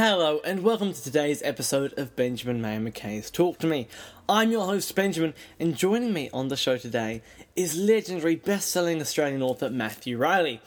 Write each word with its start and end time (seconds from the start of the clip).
Hello, 0.00 0.40
and 0.44 0.62
welcome 0.62 0.92
to 0.92 1.02
today's 1.02 1.42
episode 1.42 1.92
of 1.98 2.14
Benjamin 2.14 2.62
May 2.62 2.76
McKay's 2.76 3.32
Talk 3.32 3.58
to 3.58 3.66
Me. 3.66 3.88
I'm 4.28 4.52
your 4.52 4.64
host, 4.64 4.94
Benjamin, 4.94 5.34
and 5.58 5.76
joining 5.76 6.12
me 6.12 6.30
on 6.32 6.46
the 6.46 6.56
show 6.56 6.76
today 6.76 7.20
is 7.56 7.76
legendary 7.76 8.36
best 8.36 8.70
selling 8.70 9.00
Australian 9.00 9.42
author 9.42 9.68
Matthew 9.68 10.16
Reilly. 10.16 10.60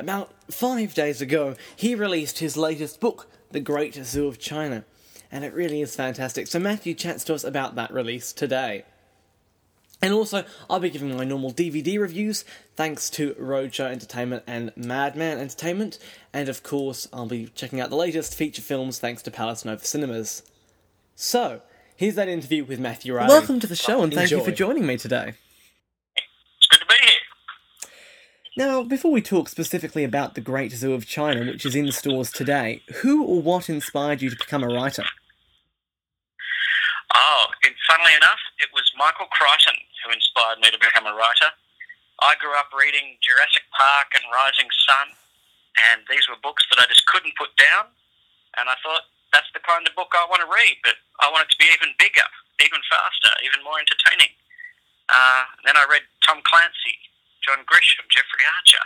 About 0.00 0.32
five 0.50 0.94
days 0.94 1.20
ago, 1.20 1.54
he 1.76 1.94
released 1.94 2.40
his 2.40 2.56
latest 2.56 2.98
book, 2.98 3.28
The 3.52 3.60
Great 3.60 3.94
Zoo 4.04 4.26
of 4.26 4.40
China, 4.40 4.84
and 5.30 5.44
it 5.44 5.54
really 5.54 5.80
is 5.80 5.94
fantastic. 5.94 6.48
So, 6.48 6.58
Matthew 6.58 6.94
chats 6.94 7.22
to 7.26 7.34
us 7.34 7.44
about 7.44 7.76
that 7.76 7.92
release 7.92 8.32
today. 8.32 8.82
And 10.02 10.12
also, 10.12 10.44
I'll 10.68 10.78
be 10.78 10.90
giving 10.90 11.16
my 11.16 11.24
normal 11.24 11.52
DVD 11.52 11.98
reviews 11.98 12.44
thanks 12.76 13.08
to 13.10 13.34
Roadshow 13.34 13.90
Entertainment 13.90 14.42
and 14.46 14.72
Madman 14.76 15.38
Entertainment. 15.38 15.98
And 16.32 16.48
of 16.48 16.62
course, 16.62 17.08
I'll 17.12 17.26
be 17.26 17.46
checking 17.54 17.80
out 17.80 17.88
the 17.88 17.96
latest 17.96 18.34
feature 18.34 18.62
films 18.62 18.98
thanks 18.98 19.22
to 19.22 19.30
Palace 19.30 19.64
Nova 19.64 19.84
Cinemas. 19.84 20.42
So, 21.14 21.62
here's 21.96 22.14
that 22.16 22.28
interview 22.28 22.64
with 22.64 22.78
Matthew 22.78 23.14
Reilly. 23.14 23.28
Welcome 23.28 23.58
to 23.60 23.66
the 23.66 23.74
show 23.74 24.02
and 24.02 24.12
thank 24.12 24.30
you 24.30 24.44
for 24.44 24.52
joining 24.52 24.86
me 24.86 24.98
today. 24.98 25.32
It's 26.14 26.66
good 26.70 26.80
to 26.80 26.86
be 26.86 26.94
here. 27.00 27.88
Now, 28.58 28.82
before 28.82 29.10
we 29.10 29.22
talk 29.22 29.48
specifically 29.48 30.04
about 30.04 30.34
the 30.34 30.42
Great 30.42 30.72
Zoo 30.72 30.92
of 30.92 31.06
China, 31.06 31.40
which 31.50 31.64
is 31.64 31.74
in 31.74 31.90
stores 31.90 32.30
today, 32.30 32.82
who 32.96 33.24
or 33.24 33.40
what 33.40 33.70
inspired 33.70 34.20
you 34.20 34.28
to 34.28 34.36
become 34.36 34.62
a 34.62 34.68
writer? 34.68 35.04
Oh, 37.14 37.46
and 37.64 37.74
funnily 37.88 38.14
enough, 38.14 38.38
it 38.60 38.70
was 38.72 38.88
Michael 38.96 39.28
Crichton 39.32 39.76
who 40.04 40.12
inspired 40.12 40.60
me 40.60 40.70
to 40.72 40.80
become 40.80 41.04
a 41.04 41.14
writer. 41.14 41.50
I 42.24 42.32
grew 42.40 42.56
up 42.56 42.72
reading 42.72 43.20
Jurassic 43.20 43.68
Park 43.76 44.16
and 44.16 44.24
Rising 44.32 44.70
Sun, 44.88 45.12
and 45.92 46.00
these 46.08 46.24
were 46.28 46.40
books 46.40 46.64
that 46.72 46.80
I 46.80 46.88
just 46.88 47.04
couldn't 47.04 47.36
put 47.36 47.52
down. 47.60 47.92
And 48.56 48.72
I 48.72 48.76
thought, 48.80 49.04
that's 49.36 49.52
the 49.52 49.60
kind 49.60 49.84
of 49.84 49.92
book 49.92 50.16
I 50.16 50.24
want 50.32 50.40
to 50.40 50.48
read, 50.48 50.80
but 50.80 50.96
I 51.20 51.28
want 51.28 51.44
it 51.44 51.52
to 51.52 51.60
be 51.60 51.68
even 51.68 51.92
bigger, 52.00 52.24
even 52.64 52.80
faster, 52.88 53.28
even 53.44 53.60
more 53.60 53.76
entertaining. 53.76 54.32
Uh, 55.12 55.44
then 55.68 55.76
I 55.76 55.84
read 55.92 56.08
Tom 56.24 56.40
Clancy, 56.48 56.96
John 57.44 57.60
Grisham, 57.68 58.08
Jeffrey 58.08 58.48
Archer, 58.48 58.84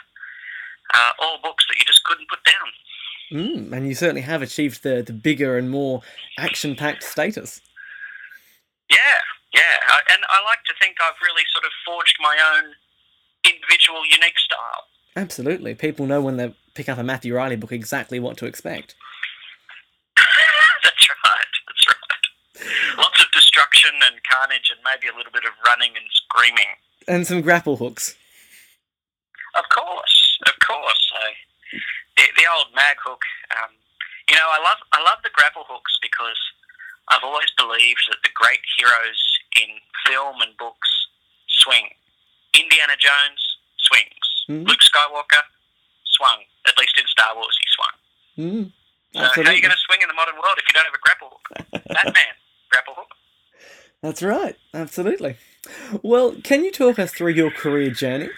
uh, 0.98 1.12
all 1.22 1.38
books 1.38 1.62
that 1.70 1.78
you 1.78 1.86
just 1.86 2.02
couldn't 2.02 2.26
put 2.26 2.42
down. 2.42 2.68
Mm, 3.30 3.70
and 3.70 3.86
you 3.86 3.94
certainly 3.94 4.26
have 4.26 4.42
achieved 4.42 4.82
the, 4.82 5.02
the 5.06 5.12
bigger 5.12 5.56
and 5.56 5.70
more 5.70 6.02
action 6.36 6.74
packed 6.74 7.04
status. 7.04 7.60
Yeah, 8.90 9.22
yeah. 9.54 9.76
I, 9.88 9.98
and 10.12 10.22
I 10.28 10.42
like 10.44 10.62
to 10.66 10.74
think 10.80 10.96
I've 11.02 11.18
really 11.22 11.44
sort 11.52 11.64
of 11.64 11.72
forged 11.84 12.16
my 12.20 12.36
own 12.54 12.74
individual, 13.44 14.02
unique 14.04 14.38
style. 14.38 14.84
Absolutely. 15.16 15.74
People 15.74 16.06
know 16.06 16.20
when 16.20 16.36
they 16.36 16.54
pick 16.74 16.88
up 16.88 16.98
a 16.98 17.02
Matthew 17.02 17.34
Reilly 17.34 17.56
book 17.56 17.72
exactly 17.72 18.20
what 18.20 18.36
to 18.38 18.46
expect. 18.46 18.94
that's 20.84 21.06
right. 21.24 21.54
That's 21.66 21.86
right. 21.88 22.98
Lots 22.98 23.20
of 23.20 23.30
destruction 23.32 23.90
and 24.04 24.16
carnage, 24.30 24.70
and 24.70 24.80
maybe 24.84 25.12
a 25.12 25.16
little 25.16 25.32
bit 25.32 25.44
of 25.44 25.52
running 25.66 25.92
and 25.96 26.06
screaming. 26.12 26.70
And 27.08 27.26
some 27.26 27.40
grapple 27.40 27.76
hooks. 27.76 28.14
Of 29.58 29.64
course, 29.74 30.38
of 30.46 30.54
course. 30.64 31.12
I, 31.18 31.34
the, 32.16 32.24
the 32.36 32.46
old 32.54 32.68
mag 32.74 32.96
hook. 33.02 33.22
Um, 33.58 33.74
you 34.28 34.36
know, 34.36 34.46
I 34.46 34.62
love 34.62 34.78
I 34.92 35.02
love 35.02 35.18
the 35.24 35.34
grapple 35.34 35.64
hooks 35.66 35.98
because 36.00 36.38
I've 37.08 37.24
always 37.24 37.50
believed 37.58 38.06
that 38.10 38.22
the 38.22 38.30
great 38.34 38.62
heroes 38.78 39.18
in 39.56 39.68
film 40.06 40.40
and 40.40 40.56
books 40.58 40.88
swing. 41.48 41.88
Indiana 42.54 42.94
Jones 42.98 43.40
swings. 43.78 44.26
Mm. 44.48 44.66
Luke 44.68 44.80
Skywalker 44.80 45.42
swung. 46.04 46.38
At 46.66 46.78
least 46.78 46.98
in 46.98 47.06
Star 47.06 47.34
Wars, 47.34 47.56
he 47.58 47.66
swung. 47.74 47.94
Mm, 48.38 48.72
So 49.14 49.42
how 49.42 49.50
are 49.50 49.54
you 49.54 49.62
going 49.62 49.72
to 49.72 49.84
swing 49.86 50.02
in 50.02 50.08
the 50.08 50.14
modern 50.14 50.34
world 50.36 50.56
if 50.58 50.64
you 50.68 50.74
don't 50.74 50.84
have 50.84 50.94
a 50.94 51.02
grapple 51.02 51.30
hook? 51.32 51.84
Batman, 51.94 52.34
grapple 52.70 52.94
hook. 52.96 53.10
That's 54.02 54.22
right. 54.22 54.56
Absolutely. 54.72 55.36
Well, 56.02 56.36
can 56.42 56.64
you 56.64 56.72
talk 56.72 56.98
us 56.98 57.12
through 57.12 57.32
your 57.32 57.50
career 57.50 57.90
journey? 57.90 58.28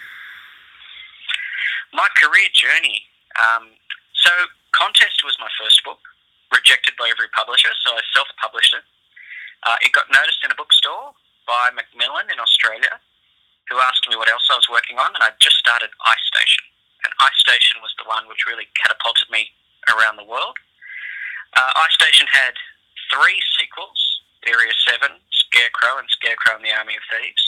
My 1.92 2.08
career 2.16 2.48
journey. 2.54 3.02
Um, 3.38 3.68
so, 4.14 4.30
Contest 4.72 5.22
was 5.24 5.36
my 5.38 5.48
first 5.60 5.84
book, 5.84 5.98
rejected 6.52 6.94
by 6.98 7.08
every 7.10 7.28
publisher, 7.36 7.68
so 7.84 7.92
I 7.92 8.00
self 8.14 8.28
published 8.42 8.74
it. 8.74 8.82
Uh, 9.62 9.78
it 9.82 9.94
got 9.94 10.10
noticed 10.10 10.42
in 10.42 10.50
a 10.50 10.58
bookstore 10.58 11.14
by 11.46 11.70
Macmillan 11.74 12.30
in 12.30 12.38
Australia, 12.42 12.98
who 13.70 13.78
asked 13.78 14.06
me 14.10 14.18
what 14.18 14.30
else 14.30 14.46
I 14.50 14.58
was 14.58 14.66
working 14.70 14.98
on, 14.98 15.14
and 15.14 15.22
I 15.22 15.30
just 15.38 15.56
started 15.56 15.90
Ice 16.06 16.24
Station. 16.26 16.66
And 17.06 17.10
Ice 17.22 17.38
Station 17.38 17.82
was 17.82 17.94
the 17.98 18.06
one 18.06 18.26
which 18.26 18.46
really 18.46 18.66
catapulted 18.78 19.30
me 19.30 19.50
around 19.90 20.18
the 20.18 20.26
world. 20.26 20.58
Uh, 21.54 21.70
Ice 21.86 21.94
Station 21.94 22.26
had 22.30 22.54
three 23.10 23.38
sequels 23.58 24.22
Area 24.46 24.74
7, 24.90 25.06
Scarecrow, 25.30 26.02
and 26.02 26.08
Scarecrow 26.10 26.58
and 26.58 26.64
the 26.66 26.74
Army 26.74 26.98
of 26.98 27.04
Thieves. 27.06 27.44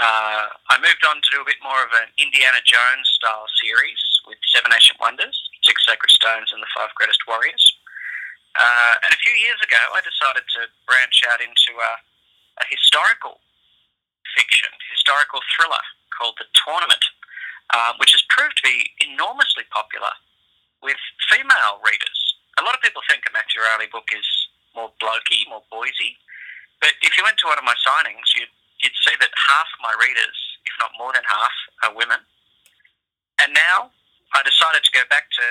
Uh, 0.00 0.48
I 0.72 0.76
moved 0.80 1.04
on 1.08 1.20
to 1.20 1.28
do 1.32 1.40
a 1.40 1.48
bit 1.48 1.60
more 1.64 1.80
of 1.80 1.92
an 1.92 2.08
Indiana 2.20 2.60
Jones 2.64 3.08
style 3.16 3.48
series 3.60 4.00
with 4.28 4.36
Seven 4.52 4.72
Ancient 4.72 5.00
Wonders, 5.00 5.36
Six 5.64 5.84
Sacred 5.84 6.12
Stones, 6.12 6.52
and 6.52 6.60
the 6.60 6.68
Five 6.76 6.92
Greatest 6.96 7.20
Warriors. 7.28 7.64
Uh, 8.56 8.94
and 9.04 9.12
a 9.12 9.20
few 9.20 9.36
years 9.36 9.60
ago, 9.60 9.78
I 9.92 10.00
decided 10.00 10.44
to 10.56 10.60
branch 10.88 11.20
out 11.28 11.44
into 11.44 11.76
a, 11.76 11.92
a 12.60 12.64
historical 12.72 13.40
fiction, 14.32 14.72
historical 14.92 15.44
thriller 15.52 15.84
called 16.16 16.40
The 16.40 16.48
Tournament, 16.56 17.04
uh, 17.76 17.92
which 18.00 18.16
has 18.16 18.24
proved 18.32 18.56
to 18.60 18.64
be 18.64 18.90
enormously 19.04 19.68
popular 19.68 20.12
with 20.80 20.96
female 21.28 21.84
readers. 21.84 22.18
A 22.56 22.64
lot 22.64 22.72
of 22.72 22.80
people 22.80 23.04
think 23.04 23.28
a 23.28 23.32
Matthew 23.36 23.60
Reilly 23.60 23.92
book 23.92 24.08
is 24.16 24.24
more 24.72 24.88
blokey, 25.00 25.44
more 25.52 25.64
boysy, 25.68 26.16
but 26.80 26.96
if 27.04 27.16
you 27.16 27.24
went 27.24 27.36
to 27.44 27.48
one 27.48 27.60
of 27.60 27.64
my 27.64 27.76
signings, 27.84 28.32
you'd 28.36 28.52
you'd 28.84 28.96
see 29.00 29.16
that 29.20 29.32
half 29.32 29.68
of 29.72 29.80
my 29.80 29.94
readers, 29.96 30.36
if 30.68 30.74
not 30.76 30.92
more 31.00 31.12
than 31.12 31.24
half, 31.24 31.56
are 31.84 31.96
women. 31.96 32.20
And 33.40 33.52
now 33.56 33.92
I 34.36 34.44
decided 34.44 34.84
to 34.84 34.92
go 34.92 35.04
back 35.08 35.32
to 35.32 35.44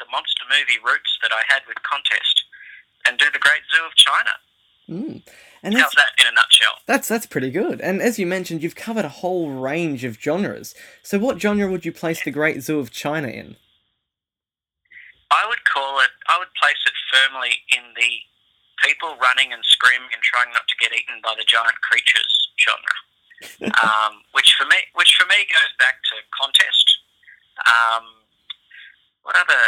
the 0.00 0.10
monster 0.10 0.44
movie 0.48 0.80
roots 0.82 1.18
that 1.22 1.30
I 1.30 1.44
had 1.52 1.62
with 1.68 1.76
Contest 1.84 2.44
and 3.06 3.18
do 3.18 3.26
the 3.32 3.38
Great 3.38 3.62
Zoo 3.70 3.84
of 3.84 3.94
China. 3.94 4.34
Mm. 4.88 5.22
And 5.62 5.74
that's, 5.76 5.84
How's 5.84 5.92
that 5.94 6.16
in 6.18 6.26
a 6.26 6.34
nutshell? 6.34 6.80
that's 6.86 7.06
that's 7.06 7.26
pretty 7.26 7.50
good. 7.50 7.80
And 7.80 8.02
as 8.02 8.18
you 8.18 8.26
mentioned, 8.26 8.62
you've 8.62 8.74
covered 8.74 9.04
a 9.04 9.20
whole 9.22 9.50
range 9.50 10.04
of 10.04 10.18
genres. 10.18 10.74
So, 11.02 11.18
what 11.18 11.40
genre 11.40 11.70
would 11.70 11.84
you 11.84 11.92
place 11.92 12.24
the 12.24 12.32
Great 12.32 12.62
Zoo 12.62 12.80
of 12.80 12.90
China 12.90 13.28
in? 13.28 13.56
I 15.30 15.46
would 15.46 15.62
call 15.62 16.00
it, 16.00 16.10
I 16.26 16.38
would 16.38 16.50
place 16.58 16.80
it 16.86 16.96
firmly 17.12 17.62
in 17.70 17.94
the 17.94 18.10
people 18.82 19.14
running 19.22 19.52
and 19.52 19.62
screaming 19.62 20.08
and 20.12 20.22
trying 20.22 20.50
not 20.52 20.66
to 20.66 20.76
get 20.80 20.90
eaten 20.92 21.20
by 21.22 21.34
the 21.38 21.44
giant 21.44 21.80
creatures 21.82 22.48
genre. 22.58 22.98
um, 23.84 24.20
which 24.32 24.52
for 24.58 24.66
me, 24.66 24.76
which 24.94 25.14
for 25.16 25.26
me 25.28 25.46
goes 25.48 25.72
back 25.78 25.96
to 26.12 26.16
contest. 26.36 26.98
Um, 27.64 28.04
what 29.22 29.36
other? 29.36 29.62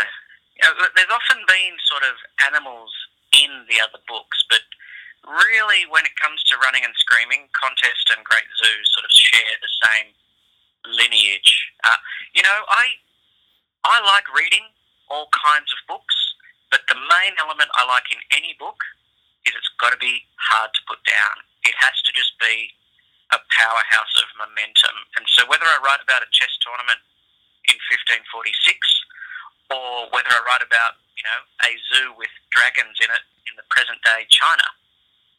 There's 0.60 1.14
often 1.14 1.40
been 1.48 1.74
sort 1.88 2.04
of 2.04 2.14
animals 2.44 2.92
in 3.32 3.64
the 3.66 3.80
other 3.80 3.98
books, 4.04 4.44
but 4.52 4.62
really, 5.24 5.88
when 5.88 6.04
it 6.04 6.14
comes 6.20 6.44
to 6.52 6.60
running 6.60 6.84
and 6.84 6.92
screaming, 6.98 7.48
contest 7.56 8.12
and 8.12 8.20
Great 8.24 8.46
Zoo 8.60 8.76
sort 8.92 9.06
of 9.08 9.12
share 9.12 9.54
the 9.58 9.72
same 9.88 10.08
lineage. 10.86 11.72
Uh, 11.84 11.98
you 12.34 12.42
know, 12.42 12.58
I 12.68 13.00
I 13.84 13.98
like 14.04 14.26
reading 14.30 14.66
all 15.10 15.28
kinds 15.34 15.70
of 15.72 15.78
books, 15.88 16.14
but 16.70 16.86
the 16.86 16.96
main 16.96 17.34
element 17.40 17.70
I 17.74 17.86
like 17.86 18.06
in 18.12 18.20
any 18.30 18.54
book 18.58 18.78
is 19.46 19.54
it's 19.56 19.72
got 19.82 19.90
to 19.90 19.98
be 19.98 20.22
hard 20.38 20.70
to 20.74 20.82
put 20.86 21.02
down. 21.02 21.42
It 21.66 21.74
has 21.78 21.96
to 22.06 22.10
just 22.14 22.38
be 22.38 22.70
a 23.34 23.40
powerhouse 23.58 24.14
of 24.22 24.28
momentum. 24.38 24.96
And 25.18 25.24
so 25.26 25.48
whether 25.48 25.66
I 25.66 25.80
write 25.82 26.04
about 26.04 26.22
a 26.22 26.30
chess 26.30 26.52
tournament 26.62 27.00
in 27.66 27.76
1546 27.90 29.01
or 29.72 30.12
whether 30.12 30.28
I 30.28 30.40
write 30.44 30.60
about, 30.60 31.00
you 31.16 31.24
know, 31.24 31.40
a 31.64 31.70
zoo 31.88 32.08
with 32.18 32.28
dragons 32.52 33.00
in 33.00 33.08
it 33.08 33.24
in 33.48 33.56
the 33.56 33.64
present 33.72 33.98
day 34.04 34.28
China, 34.28 34.64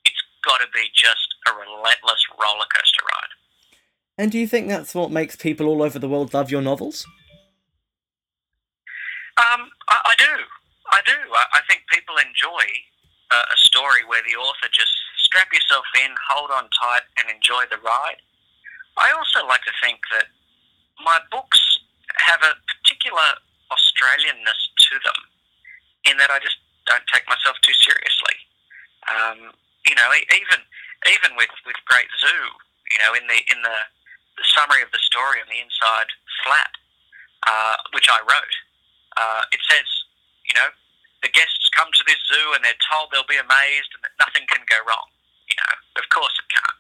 it's 0.06 0.20
got 0.44 0.60
to 0.60 0.68
be 0.74 0.90
just 0.94 1.38
a 1.48 1.52
relentless 1.54 2.22
roller 2.36 2.68
coaster 2.74 3.06
ride. 3.06 3.34
And 4.18 4.32
do 4.32 4.38
you 4.38 4.48
think 4.48 4.68
that's 4.68 4.94
what 4.94 5.12
makes 5.12 5.36
people 5.36 5.68
all 5.68 5.82
over 5.82 5.98
the 5.98 6.10
world 6.10 6.34
love 6.34 6.52
your 6.52 6.62
novels? 6.62 7.06
Um, 9.38 9.70
I, 9.90 10.14
I 10.14 10.16
do. 10.18 10.34
I 10.92 11.02
do. 11.06 11.18
I, 11.34 11.58
I 11.58 11.62
think 11.68 11.82
people 11.90 12.16
enjoy 12.18 12.66
uh, 13.34 13.46
a 13.50 13.58
story 13.58 14.06
where 14.06 14.22
the 14.22 14.38
author 14.38 14.70
just 14.70 14.94
strap 15.18 15.50
yourself 15.52 15.86
in, 16.06 16.14
hold 16.30 16.52
on 16.52 16.70
tight, 16.70 17.06
and 17.18 17.34
enjoy 17.34 17.66
the 17.72 17.82
ride. 17.82 18.22
I 18.98 19.10
also 19.18 19.42
like 19.48 19.66
to 19.66 19.74
think 19.82 19.98
that 20.14 20.30
my 21.02 21.18
books 21.32 21.58
have 22.22 22.42
a 22.46 22.54
particular 22.70 23.42
Australianness 23.74 24.62
to 24.90 24.96
them, 25.02 25.20
in 26.06 26.16
that 26.22 26.30
I 26.30 26.38
just 26.40 26.62
don't 26.86 27.04
take 27.10 27.26
myself 27.26 27.58
too 27.66 27.74
seriously. 27.82 28.38
Um, 29.10 29.40
you 29.84 29.96
know, 29.98 30.08
even 30.32 30.62
even 31.12 31.36
with, 31.36 31.52
with 31.68 31.76
Great 31.84 32.08
Zoo, 32.22 32.44
you 32.94 33.00
know, 33.04 33.12
in 33.18 33.26
the 33.28 33.40
in 33.52 33.60
the, 33.66 33.78
the 34.38 34.46
summary 34.56 34.86
of 34.86 34.92
the 34.96 35.02
story 35.04 35.42
on 35.44 35.50
the 35.52 35.60
inside 35.60 36.08
flap, 36.46 36.74
uh, 37.48 37.76
which 37.92 38.08
I 38.08 38.22
wrote, 38.24 38.56
uh, 39.18 39.44
it 39.52 39.60
says, 39.68 39.88
you 40.48 40.56
know, 40.56 40.72
the 41.24 41.32
guests 41.32 41.72
come 41.72 41.88
to 41.92 42.04
this 42.06 42.20
zoo 42.28 42.52
and 42.56 42.62
they're 42.64 42.84
told 42.92 43.10
they'll 43.10 43.28
be 43.28 43.40
amazed 43.40 43.92
and 43.96 44.04
that 44.04 44.16
nothing 44.20 44.44
can 44.52 44.64
go 44.68 44.80
wrong. 44.84 45.08
You 45.48 45.56
know, 45.60 45.74
of 46.04 46.06
course 46.12 46.36
it 46.36 46.48
can't. 46.52 46.80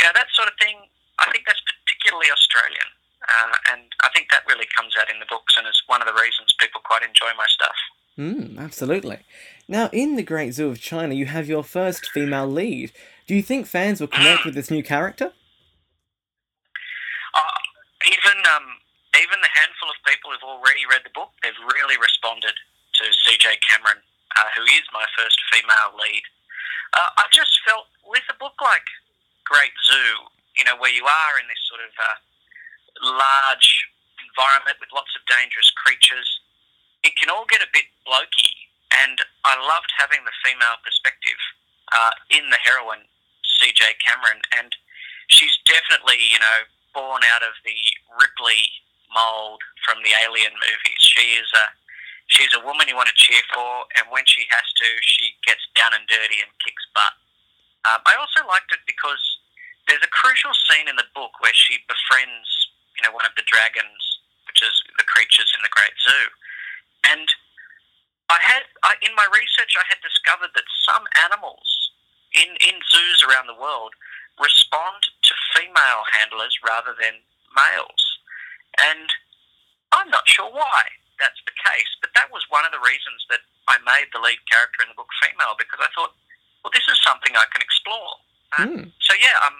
You 0.00 0.02
know, 0.08 0.14
that 0.16 0.32
sort 0.32 0.48
of 0.48 0.56
thing, 0.60 0.88
I 1.20 1.28
think 1.32 1.44
that's 1.44 1.60
particularly 1.64 2.32
Australian. 2.32 2.88
Uh, 3.22 3.56
and 3.72 3.82
I 4.02 4.08
think 4.14 4.28
that 4.30 4.46
really 4.48 4.66
comes 4.76 4.94
out 5.00 5.10
in 5.10 5.18
the 5.18 5.26
books 5.28 5.56
and 5.56 5.66
is 5.66 5.82
one 5.86 6.00
of 6.00 6.06
the 6.06 6.14
reasons 6.14 6.54
people 6.60 6.80
quite 6.84 7.02
enjoy 7.02 7.32
my 7.36 7.46
stuff. 7.48 7.76
Mm, 8.18 8.58
absolutely. 8.58 9.18
Now, 9.68 9.90
in 9.92 10.16
the 10.16 10.22
Great 10.22 10.54
Zoo 10.54 10.68
of 10.68 10.80
China, 10.80 11.14
you 11.14 11.26
have 11.26 11.48
your 11.48 11.64
first 11.64 12.08
female 12.10 12.46
lead. 12.46 12.92
Do 13.26 13.34
you 13.34 13.42
think 13.42 13.66
fans 13.66 14.00
will 14.00 14.08
connect 14.08 14.44
with 14.44 14.54
this 14.54 14.70
new 14.70 14.82
character? 14.82 15.32
Uh, 17.34 17.60
even 18.06 18.38
um, 18.56 18.80
even 19.20 19.40
the 19.42 19.52
handful 19.52 19.90
of 19.90 19.96
people 20.06 20.30
who've 20.30 20.48
already 20.48 20.86
read 20.88 21.02
the 21.04 21.12
book, 21.12 21.32
they've 21.42 21.58
really 21.74 21.98
responded 22.00 22.54
to 23.00 23.04
C.J. 23.26 23.60
Cameron, 23.68 24.00
uh, 24.36 24.48
who 24.56 24.64
is 24.64 24.84
my 24.92 25.04
first 25.16 25.36
female 25.52 25.92
lead. 25.98 26.24
Uh, 26.94 27.10
I 27.20 27.24
just 27.32 27.52
felt 27.66 27.90
with 28.06 28.24
a 28.30 28.36
book 28.40 28.56
like 28.62 28.86
Great 29.44 29.74
Zoo, 29.84 30.30
you 30.56 30.64
know, 30.64 30.76
where 30.80 30.92
you 30.92 31.04
are 31.04 31.34
in 31.36 31.44
this 31.48 31.60
sort 31.68 31.84
of 31.84 31.92
uh, 31.98 32.16
large 33.02 33.88
environment 34.22 34.76
with 34.80 34.92
lots 34.92 35.12
of 35.16 35.22
dangerous 35.28 35.70
creatures, 35.74 36.40
it 37.04 37.16
can 37.16 37.30
all 37.30 37.44
get 37.48 37.62
a 37.62 37.70
bit 37.72 37.88
blokey. 38.04 38.68
And 38.92 39.18
I 39.44 39.58
loved 39.58 39.90
having 39.98 40.24
the 40.24 40.34
female 40.40 40.78
perspective 40.80 41.40
uh, 41.92 42.14
in 42.30 42.48
the 42.50 42.60
heroine, 42.62 43.04
C.J. 43.44 43.82
Cameron, 44.02 44.40
and 44.56 44.72
she's 45.28 45.58
definitely, 45.66 46.18
you 46.18 46.38
know, 46.38 46.58
born 46.94 47.22
out 47.28 47.42
of 47.44 47.52
the 47.66 47.76
Ripley 48.16 48.72
mold 49.12 49.60
from 49.84 50.00
the 50.02 50.16
Alien 50.24 50.54
movies. 50.56 51.02
She 51.02 51.36
is 51.38 51.48
a 51.54 51.66
she's 52.26 52.50
a 52.56 52.62
woman 52.64 52.90
you 52.90 52.96
want 52.98 53.10
to 53.12 53.18
cheer 53.18 53.42
for, 53.54 53.86
and 53.98 54.10
when 54.10 54.26
she 54.26 54.48
has 54.50 54.66
to, 54.82 54.88
she 55.02 55.36
gets 55.46 55.62
down 55.78 55.94
and 55.94 56.06
dirty 56.10 56.42
and 56.42 56.50
kicks 56.64 56.82
butt. 56.94 57.14
Um, 57.86 58.02
I 58.02 58.18
also 58.18 58.42
liked 58.50 58.74
it 58.74 58.82
because 58.82 59.22
there's 59.86 60.02
a 60.02 60.10
crucial 60.10 60.50
scene 60.66 60.90
in 60.90 60.98
the 60.98 61.06
book 61.14 61.38
where 61.38 61.54
she 61.54 61.78
befriends, 61.86 62.50
know, 63.06 63.14
one 63.14 63.26
of 63.26 63.34
the 63.38 63.46
dragons, 63.46 64.02
which 64.50 64.60
is 64.60 64.74
the 64.98 65.06
creatures 65.06 65.50
in 65.54 65.62
the 65.62 65.72
Great 65.72 65.94
Zoo, 66.02 66.26
and 67.06 67.26
I 68.26 68.42
had 68.42 68.66
I, 68.82 68.98
in 69.06 69.14
my 69.14 69.26
research 69.30 69.78
I 69.78 69.86
had 69.86 70.02
discovered 70.02 70.50
that 70.58 70.66
some 70.82 71.06
animals 71.22 71.94
in 72.34 72.50
in 72.58 72.76
zoos 72.82 73.22
around 73.22 73.46
the 73.46 73.58
world 73.58 73.94
respond 74.42 75.00
to 75.22 75.32
female 75.54 76.02
handlers 76.12 76.58
rather 76.60 76.92
than 76.98 77.22
males. 77.54 78.04
And 78.76 79.08
I'm 79.94 80.10
not 80.10 80.28
sure 80.28 80.50
why 80.50 80.82
that's 81.16 81.40
the 81.48 81.56
case, 81.56 81.88
but 82.04 82.12
that 82.12 82.28
was 82.28 82.44
one 82.52 82.68
of 82.68 82.72
the 82.76 82.82
reasons 82.84 83.24
that 83.32 83.40
I 83.72 83.80
made 83.88 84.12
the 84.12 84.20
lead 84.20 84.42
character 84.44 84.84
in 84.84 84.92
the 84.92 84.98
book 84.98 85.08
female 85.24 85.56
because 85.56 85.80
I 85.80 85.88
thought, 85.96 86.12
well, 86.60 86.74
this 86.74 86.84
is 86.92 87.00
something 87.00 87.32
I 87.32 87.48
can 87.48 87.64
explore. 87.64 88.12
Mm. 88.60 88.92
So 89.00 89.16
yeah, 89.16 89.36
um, 89.46 89.56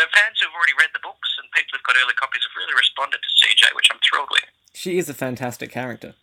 the 0.00 0.08
fans 0.16 0.40
who've 0.40 0.56
already 0.56 0.72
read 0.80 0.88
the 0.96 1.04
books 1.04 1.28
and 1.36 1.44
people 1.52 1.76
who've 1.76 1.84
got 1.84 2.00
early 2.00 2.16
copies 2.16 2.40
have 2.40 2.56
really 2.56 2.72
responded 2.72 3.20
to 3.20 3.30
CJ, 3.36 3.76
which 3.76 3.92
I'm 3.92 4.00
thrilled 4.00 4.32
with. 4.32 4.48
She 4.72 4.96
is 4.96 5.12
a 5.12 5.16
fantastic 5.16 5.68
character. 5.68 6.16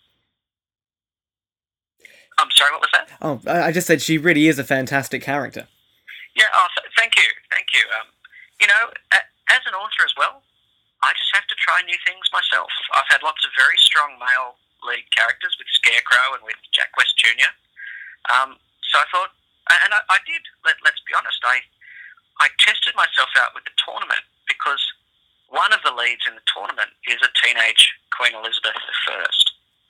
I'm 2.41 2.49
sorry, 2.53 2.73
what 2.73 2.81
was 2.81 2.93
that? 2.93 3.05
Oh, 3.21 3.37
I 3.45 3.69
just 3.71 3.85
said 3.85 4.01
she 4.01 4.17
really 4.17 4.49
is 4.49 4.57
a 4.57 4.65
fantastic 4.65 5.21
character. 5.21 5.69
Yeah, 6.33 6.49
oh, 6.53 6.69
th- 6.77 6.89
thank 6.97 7.17
you, 7.17 7.29
thank 7.49 7.73
you. 7.73 7.81
Um, 7.97 8.13
you 8.61 8.65
know, 8.65 8.93
as 9.49 9.61
an 9.65 9.73
author 9.73 10.05
as 10.05 10.13
well, 10.17 10.41
I 11.01 11.13
just 11.17 11.33
have 11.33 11.45
to 11.49 11.57
try 11.57 11.81
new 11.85 11.97
things 12.05 12.29
myself. 12.33 12.69
I've 12.93 13.09
had 13.09 13.25
lots 13.25 13.41
of 13.45 13.53
very 13.57 13.77
strong 13.77 14.17
male 14.21 14.57
lead 14.85 15.05
characters 15.13 15.57
with 15.57 15.69
Scarecrow 15.69 16.37
and 16.37 16.45
with 16.45 16.57
Jack 16.73 16.93
West 16.97 17.17
Jr. 17.17 17.49
Um, 18.29 18.61
so 18.85 19.01
I 19.01 19.05
thought, 19.09 19.33
and 19.85 19.93
I, 19.93 20.01
I 20.13 20.19
did. 20.29 20.41
Let, 20.65 20.77
let's 20.85 21.01
be 21.09 21.17
honest, 21.17 21.41
I 21.41 21.61
I 22.39 22.49
tested 22.61 22.93
myself 22.95 23.29
out 23.37 23.55
with 23.57 23.65
the 23.65 23.75
tournament 23.81 24.23
because 24.45 24.81
one 25.49 25.71
of 25.71 25.81
the 25.81 25.95
leads 25.95 26.27
in 26.27 26.35
the 26.35 26.45
tournament 26.49 26.91
is 27.07 27.19
a 27.23 27.31
teenage 27.39 27.95
Queen 28.13 28.35
Elizabeth 28.35 28.75
I, 28.77 29.25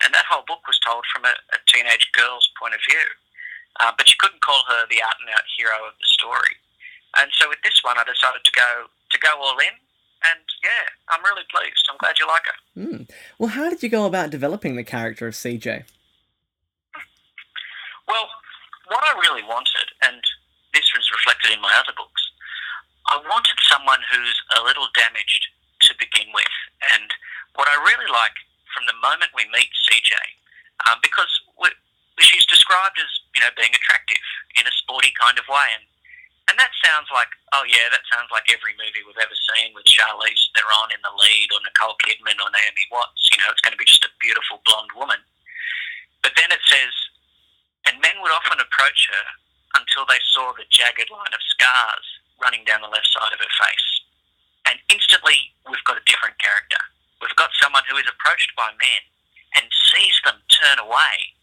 and 0.05 0.13
that 0.13 0.29
whole 0.29 0.45
book 0.45 0.63
was 0.67 0.79
told 0.83 1.03
from 1.09 1.25
a, 1.25 1.33
a 1.55 1.59
teenage 1.67 2.11
girl's 2.13 2.47
point 2.59 2.75
of 2.75 2.83
view. 2.85 3.07
Uh, 3.79 3.93
but 3.97 4.09
you 4.09 4.17
couldn't 4.19 4.41
call 4.41 4.61
her 4.69 4.85
the 4.89 5.01
out 5.01 5.17
and 5.21 5.29
out 5.29 5.45
hero 5.57 5.85
of 5.85 5.93
the 5.97 6.09
story. 6.09 6.57
And 7.17 7.29
so 7.33 7.49
with 7.49 7.61
this 7.63 7.81
one, 7.81 7.97
I 7.97 8.05
decided 8.05 8.41
to 8.45 8.53
go 8.53 8.89
to 8.89 9.17
go 9.19 9.33
all 9.39 9.57
in 9.59 9.75
and 10.25 10.41
yeah, 10.63 10.85
I'm 11.09 11.23
really 11.23 11.45
pleased. 11.49 11.85
I'm 11.89 11.97
glad 11.97 12.17
you 12.19 12.27
like 12.27 12.45
her. 12.45 12.57
Mm. 12.75 13.09
Well, 13.37 13.49
how 13.49 13.69
did 13.69 13.83
you 13.83 13.89
go 13.89 14.05
about 14.05 14.29
developing 14.29 14.75
the 14.75 14.83
character 14.83 15.27
of 15.27 15.33
CJ? 15.33 15.85
Well, 18.07 18.27
what 18.87 19.03
I 19.03 19.19
really 19.19 19.43
wanted, 19.43 19.93
and 20.03 20.21
this 20.73 20.89
was 20.95 21.05
reflected 21.11 21.51
in 21.53 21.61
my 21.61 21.73
other 21.75 21.93
books, 21.95 22.23
I 23.07 23.17
wanted 23.23 23.57
someone 23.71 24.03
who's 24.11 24.35
a 24.59 24.63
little 24.63 24.87
damaged 24.91 25.47
to 25.87 25.95
begin 25.95 26.27
with. 26.35 26.55
And 26.95 27.07
what 27.55 27.71
I 27.71 27.75
really 27.87 28.09
like 28.11 28.35
from 28.75 28.85
the 28.85 28.97
moment 28.99 29.31
we 29.31 29.47
meet 29.49 29.71
CJ, 29.87 30.13
um, 30.91 30.99
because 31.01 31.29
she's 32.19 32.45
described 32.49 32.97
as 32.97 33.11
you 33.37 33.41
know 33.41 33.53
being 33.53 33.73
attractive 33.73 34.23
in 34.57 34.65
a 34.65 34.73
sporty 34.73 35.13
kind 35.15 35.37
of 35.39 35.45
way, 35.47 35.69
and 35.77 35.85
and 36.47 36.55
that 36.59 36.71
sounds 36.83 37.07
like, 37.11 37.31
oh 37.55 37.63
yeah, 37.67 37.91
that 37.91 38.03
sounds 38.11 38.31
like 38.31 38.47
every 38.51 38.75
movie 38.79 39.03
we've 39.03 39.19
ever 39.19 39.35
seen 39.55 39.75
with 39.75 39.87
Charlize 39.87 40.47
Theron 40.55 40.95
in 40.95 41.01
the 41.03 41.13
lead, 41.15 41.47
or 41.55 41.59
Nicole 41.63 41.99
Kidman, 42.03 42.39
or 42.39 42.49
Naomi 42.51 42.85
Watts. 42.91 43.27
You 43.31 43.39
know, 43.43 43.51
it's 43.51 43.63
going 43.63 43.75
to 43.75 43.81
be 43.81 43.87
just 43.87 44.07
a 44.07 44.11
beautiful 44.19 44.63
blonde 44.63 44.95
woman. 44.95 45.19
But 46.23 46.35
then 46.35 46.51
it 46.51 46.63
says, 46.67 46.91
and 47.87 47.99
men 48.03 48.19
would 48.19 48.35
often 48.35 48.59
approach 48.59 49.07
her 49.11 49.25
until 49.79 50.07
they 50.07 50.19
saw 50.33 50.51
the 50.55 50.67
jagged 50.71 51.11
line 51.11 51.35
of 51.35 51.43
scars 51.51 52.07
running 52.41 52.63
down 52.65 52.81
the 52.81 52.91
left 52.91 53.09
side 53.09 53.33
of 53.33 53.39
her 53.39 53.53
face. 53.57 53.87
And 54.67 54.77
instantly, 54.91 55.55
we've 55.65 55.83
got 55.87 55.97
a 55.97 56.05
different 56.05 56.37
character. 56.37 56.79
We've 57.21 57.35
got 57.39 57.55
someone 57.57 57.83
who 57.89 57.97
is 57.97 58.05
approached 58.05 58.53
by 58.53 58.69
men 58.77 59.01
and 59.57 59.65
sees 59.93 60.17
them 60.27 60.37
turn 60.51 60.77
away 60.77 61.33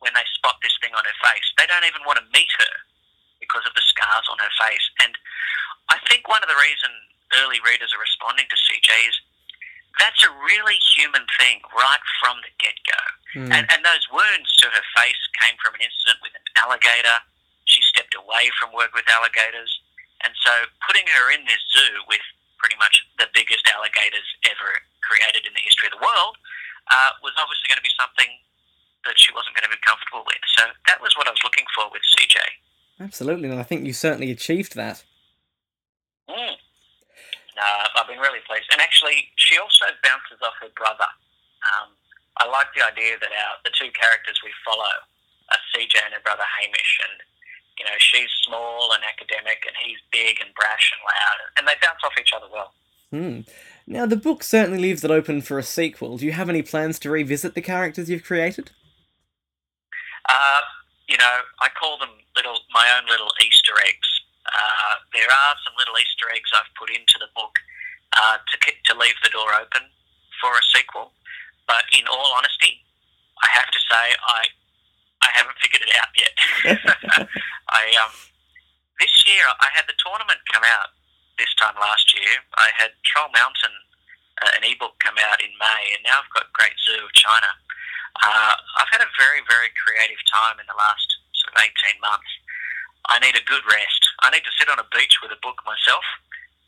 when 0.00 0.16
they 0.16 0.24
spot 0.34 0.58
this 0.64 0.74
thing 0.80 0.96
on 0.96 1.04
her 1.04 1.18
face. 1.20 1.46
They 1.60 1.68
don't 1.68 1.84
even 1.84 2.02
want 2.08 2.18
to 2.18 2.26
meet 2.32 2.50
her 2.58 2.74
because 3.38 3.62
of 3.68 3.76
the 3.76 3.84
scars 3.84 4.26
on 4.32 4.40
her 4.40 4.54
face. 4.56 4.86
And 5.04 5.14
I 5.92 6.00
think 6.08 6.26
one 6.26 6.40
of 6.40 6.48
the 6.48 6.58
reasons 6.58 6.96
early 7.44 7.62
readers 7.62 7.94
are 7.94 8.02
responding 8.02 8.48
to 8.50 8.56
CJ 8.58 8.90
is 9.06 9.16
that's 9.98 10.22
a 10.24 10.32
really 10.46 10.78
human 10.96 11.26
thing 11.38 11.60
right 11.74 12.04
from 12.22 12.38
the 12.42 12.52
get 12.62 12.78
go. 12.86 13.02
Mm. 13.36 13.50
And, 13.52 13.64
and 13.70 13.80
those 13.82 14.06
wounds 14.10 14.50
to 14.62 14.66
her 14.70 14.86
face 14.96 15.20
came 15.42 15.58
from 15.58 15.74
an 15.76 15.82
incident 15.82 16.18
with 16.22 16.34
an 16.34 16.46
alligator. 16.62 17.20
She 17.66 17.82
stepped 17.82 18.14
away 18.14 18.50
from 18.58 18.72
work 18.72 18.94
with 18.94 19.06
alligators. 19.10 19.70
And 20.24 20.32
so 20.44 20.52
putting 20.84 21.06
her 21.08 21.32
in 21.32 21.44
this 21.48 21.60
zoo 21.72 22.04
with 22.08 22.22
pretty 22.60 22.76
much 22.76 23.08
the 23.16 23.28
biggest 23.32 23.64
alligators 23.72 24.26
ever 24.44 24.84
created 25.00 25.48
in 25.48 25.52
the 25.56 25.64
history 25.64 25.88
of 25.88 25.96
the 25.96 26.04
world 26.04 26.36
uh, 26.92 27.16
was 27.24 27.32
obviously 27.40 27.72
going 27.72 27.80
to 27.80 27.86
be 27.86 27.94
something 27.96 28.30
that 29.08 29.16
she 29.16 29.32
wasn't 29.32 29.56
going 29.56 29.64
to 29.64 29.72
be 29.72 29.80
comfortable 29.80 30.24
with. 30.28 30.42
So 30.60 30.68
that 30.86 31.00
was 31.00 31.16
what 31.16 31.24
I 31.24 31.32
was 31.32 31.40
looking 31.40 31.64
for 31.72 31.88
with 31.88 32.04
CJ. 32.12 32.36
Absolutely, 33.00 33.48
and 33.48 33.56
I 33.56 33.64
think 33.64 33.88
you 33.88 33.96
certainly 33.96 34.28
achieved 34.28 34.76
that. 34.76 35.04
Mm. 36.28 36.60
No, 37.56 37.68
I've 37.96 38.06
been 38.06 38.20
really 38.20 38.44
pleased. 38.44 38.68
And 38.72 38.80
actually, 38.80 39.32
she 39.40 39.56
also 39.56 39.88
bounces 40.04 40.40
off 40.44 40.54
her 40.60 40.68
brother. 40.76 41.08
Um, 41.64 41.96
I 42.36 42.44
like 42.48 42.68
the 42.76 42.84
idea 42.84 43.16
that 43.16 43.32
our 43.32 43.52
the 43.64 43.72
two 43.72 43.88
characters 43.96 44.40
we 44.44 44.52
follow 44.64 44.92
are 45.48 45.62
CJ 45.72 45.96
and 45.96 46.12
her 46.14 46.24
brother 46.24 46.44
Hamish, 46.44 46.92
and 47.08 47.16
you 47.80 47.86
know 47.88 47.96
she's 47.96 48.28
small 48.44 48.92
and 48.92 49.02
academic, 49.08 49.64
and 49.64 49.74
he's 49.80 49.96
big 50.12 50.36
and 50.44 50.52
brash 50.54 50.92
and 50.92 51.00
loud, 51.00 51.38
and 51.56 51.64
they 51.66 51.80
bounce 51.80 52.04
off 52.04 52.12
each 52.20 52.36
other 52.36 52.46
well. 52.52 52.76
Hmm. 53.08 53.48
Now, 53.86 54.04
the 54.04 54.20
book 54.20 54.44
certainly 54.44 54.78
leaves 54.78 55.02
it 55.02 55.10
open 55.10 55.40
for 55.40 55.58
a 55.58 55.64
sequel. 55.64 56.18
Do 56.18 56.26
you 56.26 56.32
have 56.32 56.50
any 56.50 56.60
plans 56.60 56.98
to 57.00 57.10
revisit 57.10 57.54
the 57.54 57.64
characters 57.64 58.10
you've 58.10 58.22
created? 58.22 58.70
Uh, 60.28 60.60
you 61.08 61.16
know, 61.16 61.36
I 61.58 61.68
call 61.72 61.98
them 61.98 62.12
little 62.36 62.60
my 62.76 62.86
own 62.94 63.08
little 63.08 63.32
Easter 63.40 63.72
eggs. 63.88 64.08
Uh, 64.44 64.94
there 65.16 65.26
are 65.26 65.54
some 65.64 65.72
little 65.80 65.96
Easter 65.96 66.28
eggs 66.36 66.52
I've 66.52 66.70
put 66.78 66.90
into 66.90 67.16
the 67.16 67.32
book 67.34 67.56
uh, 68.12 68.36
to 68.36 68.56
to 68.92 68.92
leave 69.00 69.16
the 69.24 69.32
door 69.32 69.48
open 69.56 69.88
for 70.40 70.52
a 70.52 70.64
sequel. 70.76 71.12
But 71.66 71.88
in 71.96 72.06
all 72.06 72.36
honesty, 72.36 72.84
I 73.42 73.48
have 73.56 73.72
to 73.72 73.80
say 73.88 74.04
I 74.28 74.44
I 75.22 75.28
haven't 75.36 75.58
figured 75.60 75.84
it 75.84 75.92
out 75.96 76.12
yet. 76.16 76.34
I 77.70 77.82
um 78.00 78.14
this 79.00 79.12
year 79.24 79.44
I 79.60 79.68
had 79.72 79.88
the 79.88 79.96
tournament 80.00 80.40
come 80.52 80.64
out 80.64 80.92
this 81.40 81.52
time 81.56 81.76
last 81.80 82.12
year. 82.12 82.44
I 82.60 82.68
had 82.76 82.92
Troll 83.00 83.32
Mountain, 83.32 83.72
uh, 84.44 84.52
an 84.60 84.62
ebook 84.68 85.00
come 85.00 85.16
out 85.16 85.40
in 85.40 85.52
May, 85.56 85.96
and 85.96 86.04
now 86.04 86.20
I've 86.20 86.34
got 86.36 86.52
Great 86.52 86.76
Zoo 86.84 87.00
of 87.00 87.12
China. 87.16 87.48
Uh, 88.20 88.54
I've 88.76 88.92
had 88.92 89.00
a 89.00 89.08
very, 89.16 89.40
very 89.48 89.72
creative 89.72 90.20
time 90.28 90.60
in 90.60 90.68
the 90.68 90.76
last 90.76 91.08
sort 91.32 91.56
of 91.56 91.64
18 91.64 91.96
months. 92.04 92.28
I 93.08 93.16
need 93.24 93.34
a 93.34 93.44
good 93.48 93.64
rest. 93.64 94.02
I 94.20 94.28
need 94.28 94.44
to 94.44 94.52
sit 94.60 94.68
on 94.68 94.76
a 94.76 94.86
beach 94.92 95.16
with 95.24 95.32
a 95.32 95.40
book 95.40 95.64
myself. 95.64 96.04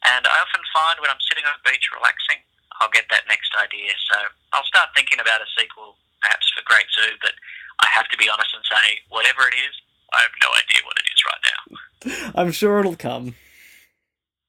And 0.08 0.24
I 0.24 0.36
often 0.40 0.64
find 0.72 0.98
when 0.98 1.12
I'm 1.12 1.20
sitting 1.28 1.44
on 1.44 1.52
a 1.52 1.62
beach 1.68 1.92
relaxing, 1.92 2.40
I'll 2.80 2.90
get 2.90 3.06
that 3.12 3.28
next 3.28 3.52
idea. 3.60 3.92
So 4.10 4.16
I'll 4.56 4.66
start 4.66 4.90
thinking 4.96 5.20
about 5.20 5.44
a 5.44 5.48
sequel 5.54 6.00
perhaps 6.24 6.50
for 6.54 6.64
Great 6.64 6.88
Zoo, 6.94 7.14
but 7.20 7.34
I 7.82 7.88
have 7.94 8.08
to 8.08 8.16
be 8.16 8.28
honest 8.28 8.50
and 8.54 8.64
say, 8.64 8.98
whatever 9.10 9.42
it 9.42 9.54
is, 9.54 9.74
I 10.12 10.20
have 10.22 10.30
no 10.42 10.48
idea 10.56 10.80
what 10.86 10.96
it 10.98 11.06
is 11.10 11.20
right 11.26 11.44
now. 11.52 12.32
I'm 12.40 12.52
sure 12.52 12.80
it'll 12.80 12.96
come. 12.96 13.34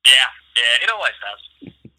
Yeah, 0.05 0.29
yeah, 0.55 0.83
it 0.83 0.89
always 0.89 1.13
does. 1.21 1.41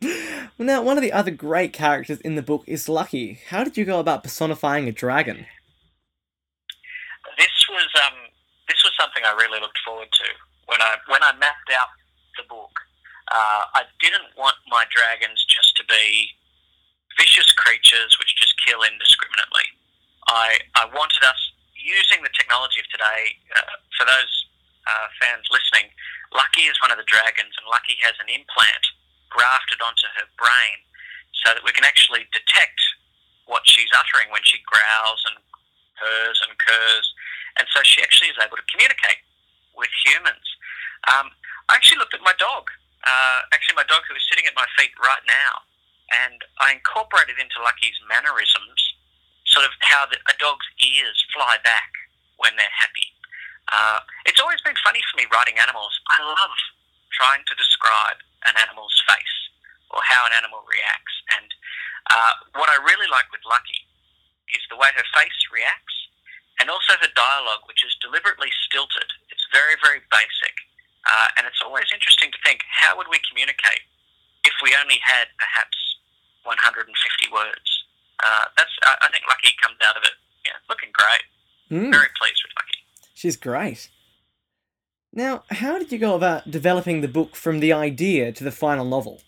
Now, 0.59 0.83
one 0.83 0.97
of 0.97 1.03
the 1.03 1.13
other 1.13 1.31
great 1.31 1.73
characters 1.73 2.21
in 2.21 2.37
the 2.37 2.43
book 2.43 2.63
is 2.67 2.89
Lucky. 2.89 3.41
How 3.49 3.65
did 3.65 3.77
you 3.77 3.85
go 3.85 3.99
about 3.99 4.23
personifying 4.23 4.87
a 4.87 4.93
dragon? 4.93 5.47
This 7.37 7.57
was 7.69 7.89
um, 8.07 8.31
this 8.69 8.79
was 8.85 8.93
something 9.01 9.25
I 9.25 9.33
really 9.33 9.61
looked 9.61 9.79
forward 9.85 10.09
to 10.13 10.29
when 10.67 10.81
I 10.81 10.97
when 11.09 11.23
I 11.23 11.33
mapped 11.41 11.73
out 11.73 11.89
the 12.37 12.45
book. 12.49 12.71
Uh, 13.33 13.65
I 13.75 13.83
didn't 14.01 14.37
want 14.37 14.57
my 14.69 14.85
dragons 14.95 15.45
just 15.49 15.77
to 15.77 15.85
be 15.89 16.29
vicious 17.19 17.51
creatures 17.53 18.17
which 18.19 18.37
just 18.37 18.55
kill 18.65 18.83
indiscriminately. 18.83 19.67
I 20.29 20.59
I 20.75 20.85
wanted 20.91 21.23
us 21.25 21.41
using 21.77 22.25
the 22.25 22.33
technology 22.33 22.81
of 22.81 22.89
today. 22.89 23.37
Uh, 23.53 23.77
for 23.97 24.05
those 24.09 24.33
uh, 24.89 25.09
fans 25.21 25.45
listening, 25.53 25.93
Lucky 26.33 26.67
is 26.69 26.77
one 26.81 26.91
of 26.91 26.99
the 26.99 27.09
dragons, 27.09 27.53
and 27.61 27.67
Lucky 27.69 27.97
has 28.01 28.17
an 28.21 28.29
implant 28.33 28.85
grafted 29.29 29.83
onto 29.83 30.07
her 30.21 30.27
brain 30.39 30.79
so 31.45 31.53
that 31.53 31.63
we 31.67 31.75
can 31.75 31.85
actually 31.85 32.25
detect 32.33 32.81
what 33.45 33.67
she's 33.69 33.91
uttering 33.93 34.33
when 34.33 34.41
she 34.47 34.63
growls 34.65 35.21
and 35.29 35.37
purrs 36.01 36.39
and 36.47 36.57
curs. 36.57 37.07
And 37.61 37.69
so 37.71 37.85
she 37.85 38.01
actually 38.01 38.33
is 38.33 38.39
able 38.41 38.57
to 38.57 38.67
communicate 38.73 39.21
with 39.77 39.91
humans. 40.07 40.47
Um, 41.11 41.35
I 41.69 41.77
actually 41.77 42.01
looked 42.01 42.17
at 42.17 42.25
my 42.25 42.33
dog, 42.41 42.71
uh, 43.05 43.41
actually, 43.53 43.77
my 43.77 43.85
dog 43.85 44.01
who 44.09 44.17
is 44.17 44.25
sitting 44.33 44.49
at 44.49 44.57
my 44.57 44.65
feet 44.81 44.97
right 44.97 45.21
now, 45.29 45.61
and 46.25 46.41
I 46.61 46.73
incorporated 46.73 47.37
into 47.37 47.61
Lucky's 47.61 48.01
mannerisms 48.09 48.81
sort 49.55 49.65
of 49.65 49.73
how 49.87 50.11
the, 50.11 50.19
a 50.27 50.35
dog's 50.43 50.67
ears 50.83 51.23
fly 51.31 51.63
back 51.63 51.95
when 52.43 52.59
they're 52.59 52.75
happy. 52.75 53.15
Uh, 53.71 54.03
it's 54.27 54.43
always 54.43 54.61
been 54.67 54.77
funny 54.83 55.01
for 55.09 55.23
me 55.23 55.31
writing 55.31 55.57
animals. 55.63 55.95
I 56.11 56.21
love 56.27 56.55
trying 57.15 57.47
to 57.47 57.55
describe 57.55 58.19
an 58.51 58.59
animal's 58.59 58.99
face 59.07 59.37
or 59.95 60.03
how 60.03 60.27
an 60.27 60.35
animal 60.35 60.67
reacts. 60.67 61.15
And 61.39 61.49
uh, 62.11 62.35
what 62.59 62.69
I 62.69 62.83
really 62.83 63.07
like 63.09 63.31
with 63.31 63.47
Lucky 63.47 63.87
is 64.51 64.61
the 64.69 64.77
way 64.77 64.91
her 64.93 65.07
face 65.15 65.41
reacts 65.55 65.97
and 66.61 66.69
also 66.69 66.99
her 66.99 67.11
dialogue, 67.15 67.65
which 67.71 67.87
is 67.87 67.95
deliberately 68.03 68.51
stilted. 68.67 69.09
It's 69.31 69.47
very, 69.55 69.79
very 69.81 70.03
basic. 70.11 70.55
Uh, 71.07 71.29
and 71.39 71.47
it's 71.47 71.63
always 71.63 71.89
interesting 71.95 72.35
to 72.35 72.41
think 72.43 72.67
how 72.69 72.97
would 72.99 73.09
we 73.09 73.21
communicate 73.29 73.87
if 74.45 74.55
we 74.63 74.75
only 74.77 74.99
had 75.03 75.31
perhaps 75.39 75.77
150 76.45 76.91
words? 77.33 77.74
Uh, 78.23 78.45
that's 78.57 78.71
I, 78.85 78.97
I 79.03 79.09
think 79.11 79.25
Lucky 79.29 79.55
comes 79.63 79.77
out 79.87 79.97
of 79.97 80.03
it. 80.05 80.13
Yeah, 80.45 80.53
looking 80.69 80.91
great. 80.93 81.25
Mm, 81.71 81.91
Very 81.91 82.09
pleased 82.21 82.43
with 82.45 82.53
Lucky. 82.57 82.79
she's 83.15 83.37
great. 83.37 83.89
Now, 85.13 85.45
how 85.51 85.79
did 85.79 85.93
you 85.93 85.99
go 85.99 86.15
about 86.15 86.51
developing 86.51 87.01
the 87.01 87.09
book 87.09 87.37
from 87.37 87.61
the 87.61 87.73
idea 87.73 88.33
to 88.33 88.43
the 88.45 88.51
final 88.53 88.85
novel? 88.85 89.23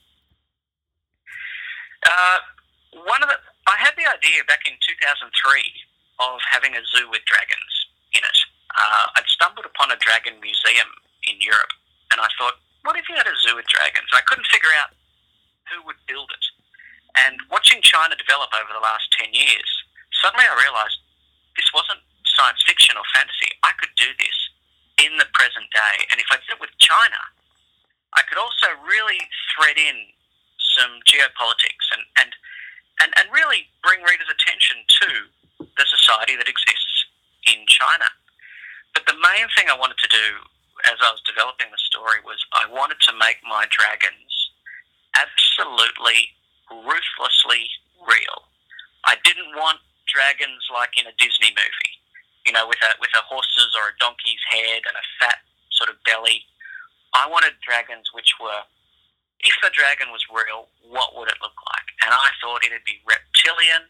Uh, 2.05 2.39
one 3.07 3.23
of 3.23 3.29
the, 3.31 3.39
I 3.67 3.77
had 3.79 3.95
the 3.99 4.07
idea 4.07 4.43
back 4.47 4.67
in 4.67 4.75
2003 4.79 5.31
of 6.21 6.39
having 6.51 6.75
a 6.75 6.83
zoo 6.95 7.07
with 7.11 7.23
dragons 7.27 7.73
in 8.15 8.23
it. 8.23 8.39
Uh, 8.77 9.05
I'd 9.17 9.27
stumbled 9.31 9.67
upon 9.67 9.91
a 9.91 9.99
dragon 9.99 10.39
museum 10.41 10.89
in 11.31 11.37
Europe, 11.41 11.73
and 12.13 12.21
I 12.21 12.29
thought, 12.39 12.59
what 12.83 12.95
if 12.99 13.09
you 13.09 13.17
had 13.17 13.27
a 13.27 13.35
zoo 13.43 13.57
with 13.57 13.67
dragons? 13.67 14.07
I 14.15 14.23
couldn't 14.27 14.47
figure 14.51 14.71
out 14.79 14.95
who 15.73 15.83
would 15.87 15.99
build 16.07 16.31
it. 16.31 16.45
And 17.25 17.41
watching 17.49 17.81
China 17.81 18.13
develop 18.17 18.53
over 18.53 18.73
the 18.73 18.83
last 18.83 19.09
10 19.17 19.33
years, 19.33 19.69
suddenly 20.21 20.45
I 20.45 20.55
realized 20.61 21.01
this 21.57 21.73
wasn't 21.73 22.05
science 22.37 22.61
fiction 22.69 23.01
or 23.01 23.07
fantasy. 23.17 23.49
I 23.65 23.73
could 23.81 23.93
do 23.97 24.13
this 24.21 24.39
in 25.01 25.17
the 25.17 25.29
present 25.33 25.69
day. 25.73 25.97
And 26.13 26.21
if 26.21 26.29
I 26.29 26.37
did 26.45 26.57
it 26.57 26.61
with 26.61 26.73
China, 26.77 27.21
I 28.17 28.25
could 28.29 28.37
also 28.41 28.69
really 28.85 29.21
thread 29.57 29.81
in 29.81 29.97
some 30.77 31.01
geopolitics 31.09 31.87
and, 31.97 32.05
and, 32.21 32.31
and, 33.01 33.11
and 33.17 33.27
really 33.33 33.69
bring 33.81 34.05
readers' 34.05 34.29
attention 34.29 34.85
to 34.85 35.09
the 35.65 35.87
society 35.89 36.37
that 36.37 36.49
exists 36.49 37.09
in 37.49 37.65
China. 37.69 38.09
But 38.93 39.09
the 39.09 39.17
main 39.17 39.49
thing 39.57 39.69
I 39.69 39.77
wanted 39.77 40.01
to 40.01 40.09
do 40.09 40.29
as 40.89 41.01
I 41.01 41.13
was 41.13 41.25
developing 41.25 41.73
the 41.73 41.81
story 41.81 42.21
was 42.25 42.41
I 42.53 42.69
wanted 42.69 43.01
to 43.09 43.13
make 43.17 43.41
my 43.45 43.65
dragons 43.73 44.33
absolutely 45.17 46.37
ruthlessly 46.71 47.69
real. 48.03 48.47
I 49.07 49.17
didn't 49.23 49.55
want 49.55 49.79
dragons 50.07 50.67
like 50.73 50.95
in 50.99 51.07
a 51.07 51.15
Disney 51.19 51.51
movie, 51.55 51.95
you 52.47 52.53
know, 52.53 52.67
with 52.67 52.81
a 52.83 52.95
with 53.01 53.11
a 53.15 53.23
horse's 53.27 53.75
or 53.75 53.91
a 53.91 53.95
donkey's 53.99 54.43
head 54.51 54.83
and 54.87 54.97
a 54.97 55.07
fat 55.19 55.43
sort 55.71 55.91
of 55.91 55.99
belly. 56.05 56.47
I 57.15 57.29
wanted 57.29 57.57
dragons 57.65 58.13
which 58.13 58.35
were, 58.41 58.61
if 59.41 59.57
a 59.65 59.71
dragon 59.73 60.13
was 60.13 60.21
real, 60.29 60.69
what 60.85 61.17
would 61.17 61.29
it 61.29 61.41
look 61.41 61.57
like? 61.57 61.89
And 62.05 62.13
I 62.13 62.29
thought 62.43 62.65
it'd 62.65 62.85
be 62.85 63.01
reptilian, 63.09 63.89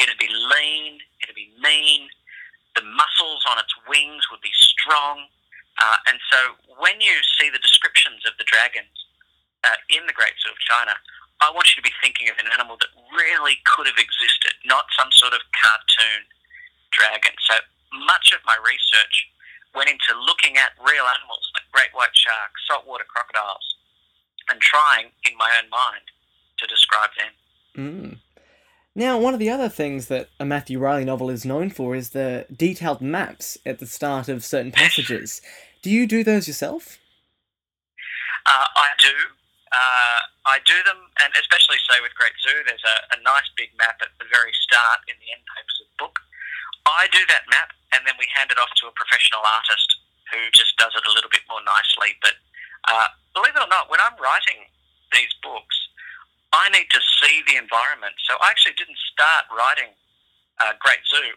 it'd 0.00 0.18
be 0.18 0.30
lean, 0.30 0.98
it'd 1.22 1.38
be 1.38 1.52
mean. 1.60 2.08
The 2.74 2.82
muscles 2.82 3.42
on 3.50 3.58
its 3.58 3.74
wings 3.90 4.26
would 4.30 4.42
be 4.42 4.54
strong. 4.54 5.26
Uh, 5.78 5.98
and 6.10 6.18
so 6.30 6.38
when 6.78 6.98
you 7.00 7.14
see 7.38 7.50
the 7.50 7.62
descriptions 7.62 8.26
of 8.26 8.34
the 8.38 8.46
dragons 8.46 8.90
uh, 9.62 9.78
in 9.90 10.06
the 10.06 10.14
Great 10.14 10.34
Zoo 10.42 10.50
of 10.50 10.58
China, 10.62 10.94
I 11.40 11.50
want 11.54 11.70
you 11.70 11.78
to 11.78 11.86
be 11.86 11.94
thinking 12.02 12.28
of 12.28 12.36
an 12.42 12.50
animal 12.52 12.76
that 12.82 12.90
really 13.14 13.62
could 13.64 13.86
have 13.86 13.98
existed, 13.98 14.58
not 14.66 14.90
some 14.98 15.08
sort 15.12 15.32
of 15.32 15.40
cartoon 15.54 16.26
dragon. 16.90 17.32
So 17.46 17.62
much 18.06 18.34
of 18.34 18.42
my 18.44 18.58
research 18.58 19.30
went 19.74 19.90
into 19.90 20.18
looking 20.18 20.56
at 20.58 20.74
real 20.82 21.06
animals 21.06 21.44
like 21.54 21.70
great 21.70 21.94
white 21.94 22.14
sharks, 22.14 22.66
saltwater 22.66 23.06
crocodiles, 23.06 23.76
and 24.50 24.60
trying, 24.60 25.14
in 25.28 25.36
my 25.38 25.54
own 25.62 25.70
mind, 25.70 26.10
to 26.58 26.66
describe 26.66 27.10
them. 27.14 27.32
Mm. 27.76 28.18
Now, 28.94 29.16
one 29.18 29.32
of 29.32 29.38
the 29.38 29.50
other 29.50 29.68
things 29.68 30.08
that 30.08 30.28
a 30.40 30.44
Matthew 30.44 30.80
Reilly 30.80 31.04
novel 31.04 31.30
is 31.30 31.44
known 31.44 31.70
for 31.70 31.94
is 31.94 32.10
the 32.10 32.46
detailed 32.50 33.00
maps 33.00 33.56
at 33.64 33.78
the 33.78 33.86
start 33.86 34.28
of 34.28 34.44
certain 34.44 34.72
passages. 34.72 35.40
Do 35.82 35.90
you 35.90 36.06
do 36.06 36.24
those 36.24 36.48
yourself? 36.48 36.98
Uh, 38.44 38.64
I 38.74 38.88
do. 38.98 39.12
Uh, 39.68 40.20
I 40.48 40.64
do 40.64 40.76
them, 40.88 40.96
and 41.20 41.28
especially 41.36 41.76
say 41.84 42.00
with 42.00 42.16
Great 42.16 42.32
Zoo, 42.40 42.64
there's 42.64 42.84
a, 42.84 42.96
a 43.16 43.18
nice 43.20 43.48
big 43.52 43.68
map 43.76 44.00
at 44.00 44.12
the 44.16 44.24
very 44.32 44.52
start 44.64 45.04
in 45.08 45.16
the 45.20 45.28
end 45.28 45.44
papers 45.44 45.78
of 45.84 45.86
the 45.92 45.98
book. 46.00 46.16
I 46.88 47.04
do 47.12 47.20
that 47.28 47.44
map, 47.52 47.76
and 47.92 48.00
then 48.08 48.16
we 48.16 48.24
hand 48.32 48.48
it 48.48 48.56
off 48.56 48.72
to 48.80 48.88
a 48.88 48.94
professional 48.96 49.44
artist 49.44 49.88
who 50.32 50.40
just 50.56 50.76
does 50.80 50.96
it 50.96 51.04
a 51.04 51.12
little 51.12 51.28
bit 51.28 51.44
more 51.52 51.60
nicely. 51.64 52.16
But 52.24 52.40
uh, 52.88 53.12
believe 53.36 53.52
it 53.56 53.60
or 53.60 53.68
not, 53.68 53.92
when 53.92 54.00
I'm 54.00 54.16
writing 54.16 54.68
these 55.12 55.32
books, 55.44 55.76
I 56.52 56.72
need 56.72 56.88
to 56.88 57.00
see 57.20 57.44
the 57.44 57.60
environment. 57.60 58.16
So 58.24 58.40
I 58.40 58.48
actually 58.48 58.76
didn't 58.80 58.96
start 59.12 59.52
writing 59.52 59.92
uh, 60.64 60.72
Great 60.80 61.04
Zoo 61.04 61.36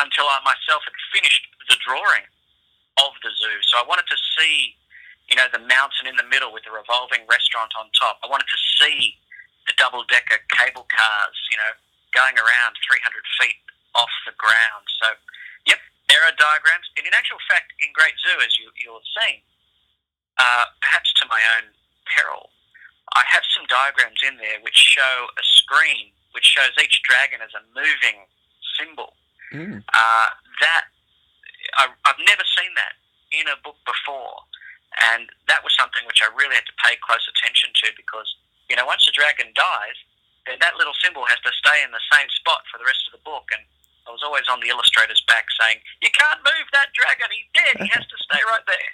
until 0.00 0.28
I 0.28 0.44
myself 0.44 0.84
had 0.84 0.96
finished 1.12 1.48
the 1.68 1.80
drawing 1.80 2.28
of 3.00 3.12
the 3.24 3.32
zoo. 3.32 3.56
So 3.68 3.80
I 3.80 3.84
wanted 3.88 4.08
to 4.08 4.18
see 4.36 4.76
you 5.30 5.38
know, 5.38 5.46
the 5.54 5.62
mountain 5.62 6.10
in 6.10 6.18
the 6.18 6.26
middle 6.26 6.50
with 6.50 6.66
the 6.66 6.74
revolving 6.74 7.22
restaurant 7.30 7.70
on 7.78 7.86
top. 7.94 8.18
I 8.20 8.28
wanted 8.28 8.50
to 8.50 8.60
see 8.76 9.14
the 9.70 9.74
double 9.78 10.02
decker 10.10 10.42
cable 10.50 10.90
cars, 10.90 11.38
you 11.54 11.58
know, 11.58 11.72
going 12.10 12.34
around 12.34 12.74
300 12.82 12.98
feet 13.38 13.62
off 13.94 14.10
the 14.26 14.34
ground. 14.34 14.84
So, 14.98 15.14
yep, 15.70 15.78
there 16.10 16.26
are 16.26 16.34
diagrams. 16.34 16.90
And 16.98 17.06
in 17.06 17.14
actual 17.14 17.38
fact, 17.46 17.70
in 17.78 17.94
Great 17.94 18.18
Zoo, 18.18 18.42
as 18.42 18.58
you, 18.58 18.74
you'll 18.82 18.98
have 18.98 19.12
seen, 19.22 19.38
uh, 20.38 20.66
perhaps 20.82 21.14
to 21.22 21.30
my 21.30 21.38
own 21.58 21.70
peril, 22.10 22.50
I 23.14 23.22
have 23.30 23.46
some 23.54 23.66
diagrams 23.70 24.18
in 24.26 24.38
there 24.38 24.58
which 24.62 24.78
show 24.78 25.30
a 25.34 25.44
screen 25.46 26.14
which 26.32 26.46
shows 26.46 26.70
each 26.82 27.02
dragon 27.02 27.40
as 27.42 27.50
a 27.54 27.62
moving 27.74 28.26
symbol. 28.78 29.14
Mm. 29.52 29.82
Uh, 29.82 30.28
that 30.62 30.84
I, 31.78 31.90
I've 32.06 32.22
never 32.26 32.46
seen 32.46 32.70
that 32.78 32.94
in 33.34 33.46
a 33.50 33.58
book 33.62 33.78
before. 33.86 34.46
And 34.98 35.30
that 35.46 35.62
was 35.62 35.70
something 35.78 36.02
which 36.06 36.18
I 36.20 36.28
really 36.34 36.58
had 36.58 36.66
to 36.66 36.76
pay 36.82 36.98
close 36.98 37.22
attention 37.30 37.70
to 37.84 37.94
because, 37.94 38.26
you 38.66 38.74
know, 38.74 38.86
once 38.86 39.06
a 39.06 39.14
dragon 39.14 39.54
dies, 39.54 39.98
then 40.46 40.58
that 40.58 40.74
little 40.74 40.96
symbol 40.98 41.22
has 41.30 41.38
to 41.46 41.52
stay 41.54 41.78
in 41.86 41.94
the 41.94 42.02
same 42.10 42.26
spot 42.34 42.66
for 42.66 42.78
the 42.82 42.88
rest 42.88 43.06
of 43.06 43.14
the 43.14 43.22
book. 43.22 43.46
And 43.54 43.62
I 44.08 44.10
was 44.10 44.24
always 44.24 44.48
on 44.50 44.58
the 44.58 44.72
illustrator's 44.72 45.22
back 45.30 45.46
saying, 45.54 45.78
You 46.02 46.10
can't 46.10 46.42
move 46.42 46.66
that 46.74 46.90
dragon, 46.90 47.30
he's 47.30 47.50
dead, 47.54 47.74
he 47.86 47.90
has 47.94 48.02
to 48.02 48.18
stay 48.18 48.42
right 48.42 48.66
there. 48.66 48.90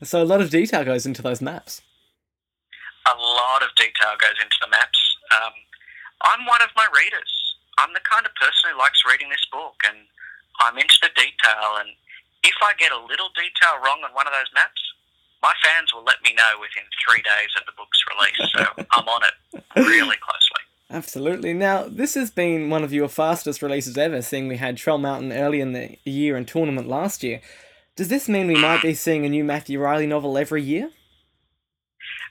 So 0.06 0.22
a 0.22 0.28
lot 0.28 0.40
of 0.40 0.50
detail 0.50 0.84
goes 0.84 1.04
into 1.06 1.22
those 1.22 1.40
maps. 1.40 1.82
A 3.06 3.16
lot 3.16 3.62
of 3.62 3.70
detail 3.76 4.14
goes 4.20 4.36
into 4.40 4.56
the 4.60 4.68
maps. 4.68 4.98
Um, 5.32 5.54
I'm 6.24 6.42
one 6.46 6.62
of 6.62 6.70
my 6.76 6.86
readers. 6.92 7.28
I'm 7.78 7.92
the 7.92 8.04
kind 8.04 8.24
of 8.24 8.32
person 8.36 8.72
who 8.72 8.78
likes 8.78 9.04
reading 9.04 9.28
this 9.28 9.44
book, 9.52 9.76
and 9.84 10.08
I'm 10.60 10.76
into 10.78 10.96
the 11.02 11.12
detail. 11.16 11.80
And 11.80 11.92
if 12.44 12.56
I 12.64 12.72
get 12.78 12.92
a 12.92 13.00
little 13.00 13.28
detail 13.36 13.80
wrong 13.84 14.00
on 14.04 14.12
one 14.16 14.26
of 14.26 14.32
those 14.32 14.48
maps, 14.54 14.80
my 15.46 15.54
fans 15.62 15.94
will 15.94 16.02
let 16.02 16.18
me 16.24 16.34
know 16.34 16.58
within 16.60 16.82
three 17.06 17.22
days 17.22 17.54
of 17.54 17.62
the 17.66 17.72
book's 17.78 18.02
release. 18.10 18.50
So 18.50 18.84
I'm 18.98 19.06
on 19.06 19.22
it 19.22 19.62
really 19.76 20.18
closely. 20.18 20.62
Absolutely. 20.90 21.54
Now, 21.54 21.86
this 21.86 22.14
has 22.14 22.30
been 22.32 22.68
one 22.68 22.82
of 22.82 22.92
your 22.92 23.08
fastest 23.08 23.62
releases 23.62 23.96
ever, 23.96 24.22
seeing 24.22 24.48
we 24.48 24.56
had 24.56 24.76
Troll 24.76 24.98
Mountain 24.98 25.32
early 25.32 25.60
in 25.60 25.72
the 25.72 25.98
year 26.02 26.34
and 26.36 26.46
tournament 26.46 26.88
last 26.88 27.22
year. 27.22 27.40
Does 27.94 28.08
this 28.08 28.28
mean 28.28 28.48
we 28.48 28.58
might 28.58 28.82
be 28.82 28.94
seeing 28.94 29.24
a 29.24 29.28
new 29.28 29.44
Matthew 29.44 29.78
Reilly 29.78 30.06
novel 30.06 30.36
every 30.36 30.62
year? 30.62 30.90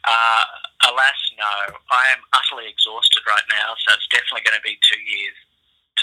Uh, 0.04 0.44
alas, 0.92 1.20
no. 1.40 1.76
I 1.92 2.12
am 2.12 2.20
utterly 2.36 2.68
exhausted 2.68 3.24
right 3.28 3.48
now, 3.50 3.76
so 3.80 3.96
it's 3.96 4.08
definitely 4.12 4.44
going 4.44 4.60
to 4.60 4.64
be 4.64 4.78
two 4.84 5.00
years 5.00 5.36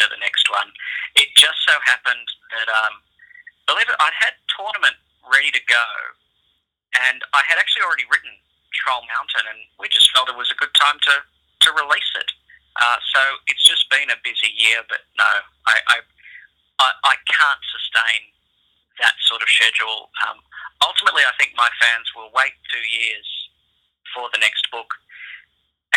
to 0.00 0.08
the 0.08 0.16
next 0.20 0.48
one. 0.50 0.72
It 1.16 1.28
just 1.36 1.60
so 1.68 1.76
happened 1.84 2.26
that, 2.56 2.68
um, 2.72 3.04
believe 3.68 3.88
it, 3.88 3.96
I'd 4.00 4.16
had 4.16 4.32
tournament 4.56 4.96
ready 5.28 5.52
to 5.52 5.62
go, 5.68 5.84
and 6.96 7.24
I 7.32 7.42
had 7.48 7.56
actually 7.56 7.84
already 7.86 8.04
written 8.08 8.32
Troll 8.72 9.04
Mountain, 9.08 9.48
and 9.48 9.60
we 9.80 9.88
just 9.88 10.10
felt 10.12 10.28
it 10.28 10.36
was 10.36 10.50
a 10.52 10.58
good 10.58 10.72
time 10.76 10.98
to, 11.08 11.14
to 11.22 11.68
release 11.72 12.12
it. 12.16 12.30
Uh, 12.80 12.98
so 13.12 13.20
it's 13.48 13.64
just 13.64 13.88
been 13.92 14.08
a 14.08 14.18
busy 14.24 14.48
year, 14.56 14.80
but 14.88 15.04
no, 15.20 15.28
I, 15.68 15.76
I, 15.92 15.96
I, 16.80 16.88
I 17.04 17.14
can't 17.28 17.62
sustain 17.68 18.32
that 19.00 19.16
sort 19.28 19.44
of 19.44 19.48
schedule. 19.48 20.08
Um, 20.24 20.40
ultimately, 20.80 21.22
I 21.24 21.36
think 21.36 21.52
my 21.56 21.68
fans 21.80 22.08
will 22.16 22.32
wait 22.32 22.56
two 22.72 22.84
years 22.88 23.28
for 24.16 24.28
the 24.32 24.40
next 24.40 24.68
book 24.72 24.88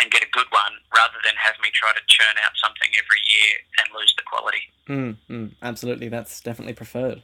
and 0.00 0.10
get 0.10 0.22
a 0.22 0.30
good 0.32 0.48
one 0.52 0.76
rather 0.92 1.16
than 1.24 1.32
have 1.40 1.56
me 1.62 1.72
try 1.72 1.92
to 1.92 2.04
churn 2.06 2.36
out 2.44 2.52
something 2.60 2.92
every 2.96 3.22
year 3.24 3.54
and 3.80 3.88
lose 3.96 4.12
the 4.16 4.24
quality. 4.28 4.64
Mm, 4.88 5.16
mm, 5.28 5.48
absolutely, 5.62 6.08
that's 6.08 6.40
definitely 6.40 6.74
preferred. 6.74 7.22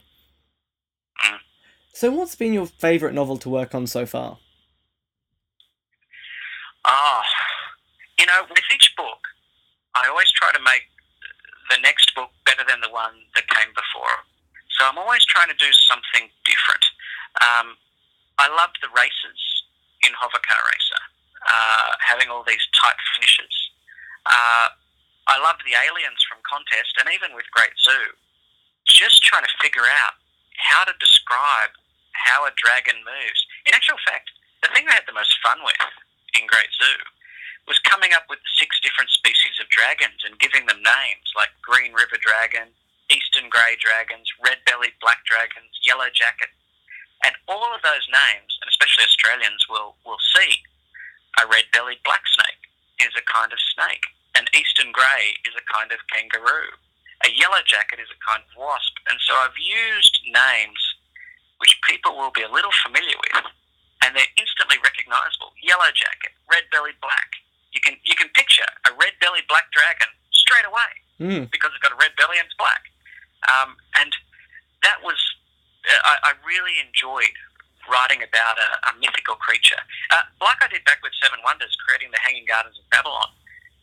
Mm. 1.25 1.37
So, 1.93 2.09
what's 2.09 2.33
been 2.33 2.53
your 2.57 2.65
favourite 2.65 3.13
novel 3.13 3.37
to 3.37 3.49
work 3.49 3.75
on 3.77 3.85
so 3.85 4.09
far? 4.09 4.41
Ah, 6.89 7.21
oh, 7.21 7.23
you 8.17 8.25
know, 8.25 8.41
with 8.49 8.65
each 8.73 8.97
book, 8.97 9.21
I 9.93 10.09
always 10.09 10.29
try 10.33 10.51
to 10.51 10.59
make 10.65 10.89
the 11.69 11.77
next 11.85 12.09
book 12.17 12.33
better 12.49 12.65
than 12.67 12.81
the 12.81 12.89
one 12.89 13.13
that 13.37 13.45
came 13.45 13.69
before. 13.77 14.25
So 14.73 14.89
I'm 14.89 14.97
always 14.97 15.23
trying 15.29 15.53
to 15.53 15.59
do 15.61 15.69
something 15.85 16.33
different. 16.49 16.85
Um, 17.45 17.77
I 18.41 18.49
loved 18.49 18.81
the 18.81 18.89
races 18.97 19.39
in 20.01 20.17
Hovercar 20.17 20.61
Racer, 20.73 21.01
uh, 21.45 21.93
having 22.01 22.33
all 22.33 22.41
these 22.41 22.65
tight 22.73 22.97
finishes. 23.13 23.53
Uh, 24.25 24.73
I 25.29 25.37
loved 25.45 25.61
the 25.61 25.77
aliens 25.77 26.25
from 26.25 26.41
Contest, 26.41 26.97
and 26.97 27.13
even 27.13 27.37
with 27.37 27.45
Great 27.53 27.77
Zoo, 27.77 28.17
just 28.89 29.21
trying 29.21 29.45
to 29.45 29.53
figure 29.61 29.85
out 29.85 30.17
how 30.57 30.83
to 30.89 30.93
describe 30.97 31.69
how 32.13 32.45
a 32.45 32.55
dragon 32.55 33.01
moves. 33.03 33.41
In 33.65 33.73
actual 33.73 33.99
fact, 34.07 34.31
the 34.61 34.71
thing 34.71 34.87
I 34.87 34.95
had 34.95 35.09
the 35.09 35.17
most 35.17 35.35
fun 35.43 35.59
with 35.65 35.77
in 36.39 36.47
Great 36.47 36.71
Zoo 36.71 37.01
was 37.67 37.79
coming 37.87 38.11
up 38.11 38.27
with 38.27 38.39
six 38.59 38.79
different 38.83 39.11
species 39.11 39.59
of 39.59 39.71
dragons 39.71 40.23
and 40.23 40.39
giving 40.39 40.65
them 40.67 40.83
names 40.83 41.27
like 41.35 41.51
Green 41.63 41.95
River 41.95 42.19
Dragon, 42.19 42.71
eastern 43.07 43.47
grey 43.47 43.79
dragons, 43.79 44.27
red-bellied 44.43 44.99
black 44.99 45.23
dragons, 45.23 45.71
yellow 45.83 46.11
jacket, 46.11 46.51
and 47.23 47.35
all 47.47 47.71
of 47.71 47.83
those 47.83 48.03
names, 48.11 48.51
and 48.59 48.67
especially 48.67 49.07
Australians 49.07 49.63
will 49.71 49.95
will 50.03 50.19
see, 50.35 50.59
a 51.39 51.47
red-bellied 51.47 52.03
black 52.03 52.23
snake 52.27 52.67
is 52.99 53.15
a 53.15 53.23
kind 53.31 53.51
of 53.51 53.59
snake, 53.73 54.03
an 54.35 54.45
eastern 54.51 54.91
grey 54.91 55.39
is 55.47 55.55
a 55.55 55.65
kind 55.71 55.91
of 55.91 56.03
kangaroo, 56.11 56.75
a 57.23 57.31
yellow 57.31 57.63
jacket 57.63 57.99
is 58.03 58.11
a 58.11 58.19
kind 58.19 58.43
of 58.43 58.51
wasp, 58.59 58.99
and 59.07 59.19
so 59.23 59.35
I've 59.39 59.55
used 59.55 60.19
names 60.27 60.92
which 61.63 61.79
people 61.87 62.19
will 62.19 62.35
be 62.35 62.43
a 62.43 62.51
little 62.51 62.75
familiar 62.83 63.15
with, 63.15 63.47
and 64.03 64.11
they're 64.11 64.35
instantly 64.35 64.75
recognisable. 64.83 65.55
Yellow 65.63 65.87
jacket, 65.95 66.35
red-bellied 66.51 66.99
black. 66.99 67.39
You 67.71 67.79
can 67.79 67.95
you 68.03 68.19
can 68.19 68.27
picture 68.35 68.67
a 68.83 68.91
red-bellied 68.99 69.47
black 69.47 69.71
dragon 69.71 70.11
straight 70.35 70.67
away 70.67 70.91
mm. 71.23 71.47
because 71.47 71.71
it's 71.71 71.79
got 71.79 71.95
a 71.95 71.99
red 71.99 72.11
belly 72.19 72.35
and 72.35 72.45
it's 72.45 72.59
black. 72.59 72.83
Um, 73.47 73.75
and 73.95 74.11
that 74.83 74.99
was, 75.03 75.19
I, 75.87 76.31
I 76.31 76.31
really 76.43 76.75
enjoyed 76.83 77.35
writing 77.87 78.23
about 78.23 78.55
a, 78.59 78.69
a 78.87 78.99
mythical 78.99 79.35
creature. 79.35 79.79
Uh, 80.11 80.23
like 80.39 80.59
I 80.63 80.67
did 80.67 80.83
back 80.83 80.99
with 81.03 81.11
Seven 81.19 81.39
Wonders, 81.43 81.75
creating 81.87 82.11
the 82.11 82.19
Hanging 82.23 82.47
Gardens 82.47 82.79
of 82.79 82.87
Babylon. 82.91 83.31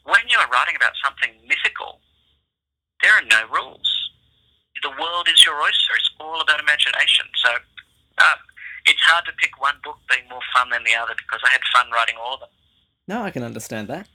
When 0.04 0.24
you're 0.28 0.48
writing 0.48 0.76
about 0.76 0.96
something 1.04 1.36
mythical, 1.44 2.00
there 3.04 3.12
are 3.12 3.24
no 3.24 3.44
rules. 3.52 3.88
The 4.80 4.92
world 4.96 5.28
is 5.28 5.44
your 5.44 5.60
oyster. 5.60 5.92
It's 5.92 6.08
all 6.16 6.40
about 6.40 6.60
imagination. 6.60 7.28
So 7.36 7.60
uh, 8.20 8.36
it's 8.86 9.02
hard 9.02 9.24
to 9.26 9.32
pick 9.38 9.60
one 9.60 9.74
book 9.82 9.98
being 10.08 10.28
more 10.28 10.40
fun 10.54 10.70
than 10.70 10.84
the 10.84 10.94
other 10.94 11.14
because 11.16 11.40
I 11.46 11.50
had 11.50 11.60
fun 11.74 11.90
writing 11.92 12.16
all 12.20 12.34
of 12.34 12.40
them. 12.40 12.48
No, 13.08 13.22
I 13.22 13.30
can 13.30 13.42
understand 13.42 13.88
that. 13.88 14.08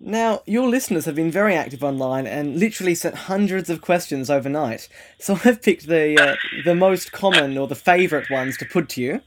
Now, 0.00 0.42
your 0.46 0.68
listeners 0.68 1.06
have 1.06 1.16
been 1.16 1.30
very 1.30 1.56
active 1.56 1.82
online 1.82 2.26
and 2.26 2.56
literally 2.56 2.94
sent 2.94 3.16
hundreds 3.16 3.68
of 3.68 3.80
questions 3.80 4.30
overnight. 4.30 4.88
So 5.18 5.38
I've 5.44 5.60
picked 5.60 5.86
the 5.86 6.16
uh, 6.20 6.36
the 6.64 6.74
most 6.74 7.12
common 7.12 7.58
or 7.58 7.66
the 7.66 7.74
favourite 7.74 8.30
ones 8.30 8.56
to 8.58 8.64
put 8.64 8.88
to 8.90 9.02
you. 9.02 9.20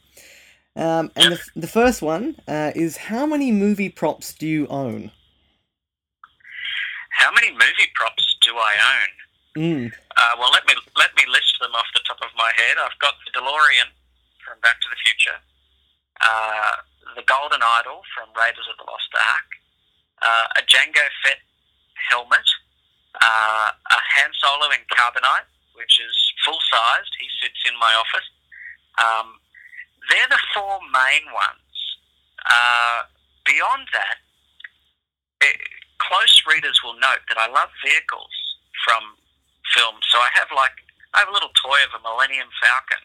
Um, 0.76 1.12
and 1.17 1.34
the, 1.34 1.39
the 1.56 1.67
first 1.67 2.02
one 2.02 2.38
uh, 2.47 2.71
is 2.74 2.95
how 2.95 3.26
many 3.26 3.52
movie 3.52 3.89
props 3.89 4.34
do 4.34 4.47
you 4.47 4.67
own? 4.67 5.12
How 7.12 7.32
many 7.34 7.52
movie 7.52 7.91
props 7.93 8.38
do 8.41 8.56
I 8.56 8.74
own? 8.74 9.10
Mm. 9.58 9.92
Uh, 9.92 10.34
well, 10.40 10.52
let 10.56 10.64
me 10.64 10.74
let 10.96 11.12
me 11.16 11.24
list 11.28 11.60
them 11.60 11.76
off 11.76 11.88
the 11.94 12.04
top 12.08 12.24
of 12.24 12.32
my 12.40 12.52
head. 12.56 12.80
I've 12.80 12.96
got 13.04 13.20
the 13.28 13.36
DeLorean 13.36 13.92
from 14.40 14.56
Back 14.64 14.80
to 14.80 14.88
the 14.88 15.00
Future, 15.04 15.38
uh, 16.24 16.80
the 17.20 17.26
Golden 17.28 17.60
Idol 17.60 18.00
from 18.16 18.32
Raiders 18.32 18.64
of 18.72 18.80
the 18.80 18.88
Lost 18.88 19.12
Ark, 19.12 19.50
uh, 20.24 20.48
a 20.56 20.62
Jango 20.72 21.04
Fett 21.24 21.44
helmet, 22.12 22.48
uh, 23.20 23.70
a 23.76 24.00
Han 24.16 24.32
Solo 24.40 24.72
in 24.72 24.80
carbonite, 24.88 25.52
which 25.76 26.00
is 26.00 26.16
full 26.48 26.60
sized. 26.72 27.12
He 27.20 27.28
sits 27.44 27.60
in 27.68 27.76
my 27.76 27.92
office. 27.92 28.28
Um, 29.04 29.36
they're 30.08 30.32
the 30.32 30.40
four 30.56 30.80
main 30.96 31.28
ones. 31.28 31.76
Uh, 32.48 33.04
beyond 33.44 33.88
that, 33.92 34.18
it, 35.44 35.60
close 36.00 36.44
readers 36.48 36.80
will 36.84 36.96
note 36.96 37.22
that 37.28 37.38
I 37.38 37.52
love 37.52 37.70
vehicles 37.84 38.32
from 38.88 39.20
films. 39.76 40.04
So 40.10 40.20
I 40.20 40.30
have 40.36 40.50
like 40.56 40.76
I 41.14 41.24
have 41.24 41.32
a 41.32 41.36
little 41.36 41.52
toy 41.60 41.80
of 41.84 41.92
a 41.96 42.02
Millennium 42.04 42.48
Falcon, 42.60 43.04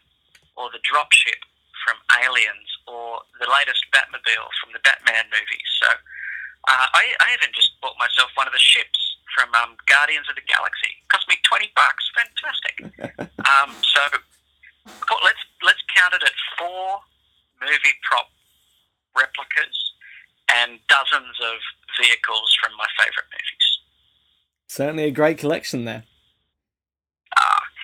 or 0.54 0.70
the 0.70 0.82
dropship 0.86 1.42
from 1.82 1.98
Aliens, 2.22 2.70
or 2.86 3.22
the 3.38 3.50
latest 3.50 3.82
Batmobile 3.90 4.50
from 4.62 4.70
the 4.74 4.82
Batman 4.82 5.26
movies. 5.30 5.68
So 5.82 5.90
uh, 6.70 6.86
I, 6.94 7.14
I 7.22 7.34
even 7.34 7.50
just 7.54 7.78
bought 7.82 7.98
myself 7.98 8.30
one 8.34 8.46
of 8.46 8.54
the 8.54 8.62
ships 8.62 8.98
from 9.34 9.50
um, 9.54 9.78
Guardians 9.86 10.26
of 10.30 10.34
the 10.38 10.46
Galaxy. 10.46 10.90
It 11.02 11.08
cost 11.10 11.26
me 11.30 11.38
twenty 11.42 11.70
bucks. 11.74 12.04
Fantastic. 12.14 12.74
um, 13.50 13.70
so 13.82 14.02
let's 15.22 15.42
let's 15.62 15.82
count 15.94 16.14
it 16.14 16.22
at 16.22 16.36
four 16.58 17.02
movie 17.58 17.96
prop 18.06 18.30
replicas 19.16 19.76
and 20.52 20.78
dozens 20.88 21.36
of 21.42 21.58
vehicles 21.98 22.54
from 22.62 22.76
my 22.76 22.86
favourite 22.98 23.28
movies. 23.32 23.66
Certainly 24.68 25.04
a 25.04 25.10
great 25.10 25.38
collection 25.38 25.84
there. 25.84 26.04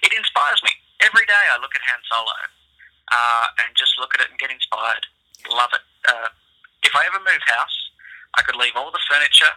It 0.03 0.13
inspires 0.13 0.61
me. 0.63 0.71
Every 1.01 1.27
day 1.27 1.45
I 1.51 1.59
look 1.59 1.75
at 1.75 1.83
Han 1.83 2.03
Solo 2.11 2.39
uh, 3.11 3.47
and 3.63 3.75
just 3.75 3.99
look 3.99 4.15
at 4.15 4.21
it 4.23 4.31
and 4.31 4.39
get 4.39 4.51
inspired. 4.51 5.07
Love 5.51 5.71
it. 5.75 5.85
Uh, 6.07 6.29
if 6.83 6.95
I 6.95 7.07
ever 7.07 7.19
move 7.19 7.43
house, 7.47 7.77
I 8.39 8.43
could 8.43 8.57
leave 8.57 8.75
all 8.77 8.91
the 8.91 9.03
furniture, 9.09 9.55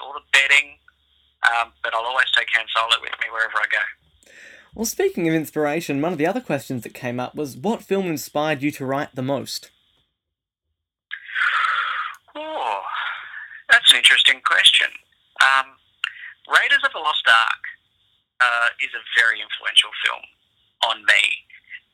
all 0.00 0.12
the 0.12 0.24
bedding, 0.32 0.78
um, 1.44 1.72
but 1.82 1.94
I'll 1.94 2.06
always 2.06 2.30
take 2.36 2.48
Han 2.54 2.66
Solo 2.72 3.00
with 3.00 3.12
me 3.20 3.28
wherever 3.32 3.56
I 3.56 3.68
go. 3.70 3.84
Well, 4.74 4.86
speaking 4.86 5.28
of 5.28 5.34
inspiration, 5.34 6.00
one 6.00 6.12
of 6.12 6.18
the 6.18 6.26
other 6.26 6.40
questions 6.40 6.82
that 6.82 6.94
came 6.94 7.20
up 7.20 7.34
was 7.34 7.56
what 7.56 7.82
film 7.82 8.06
inspired 8.06 8.62
you 8.62 8.70
to 8.72 8.86
write 8.86 9.14
the 9.14 9.22
most? 9.22 9.70
Oh, 12.34 12.80
that's 13.70 13.90
an 13.92 13.98
interesting 13.98 14.40
question. 14.44 14.88
Um, 15.42 15.76
Raiders 16.48 16.80
of 16.84 16.92
the 16.92 16.98
Lost 16.98 17.26
Ark 17.28 17.62
uh, 18.42 18.68
is 18.82 18.90
a 18.98 19.02
very 19.14 19.38
influential 19.38 19.94
film 20.02 20.26
on 20.90 21.06
me. 21.06 21.22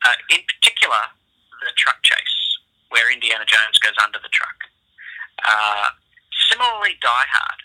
Uh, 0.01 0.17
in 0.33 0.41
particular, 0.49 1.13
the 1.61 1.71
truck 1.77 2.01
chase, 2.01 2.39
where 2.89 3.11
Indiana 3.13 3.45
Jones 3.45 3.77
goes 3.77 3.95
under 4.01 4.17
the 4.17 4.33
truck. 4.33 4.57
Uh, 5.45 5.93
Similarly, 6.49 6.97
Die 6.97 7.27
Hard, 7.29 7.59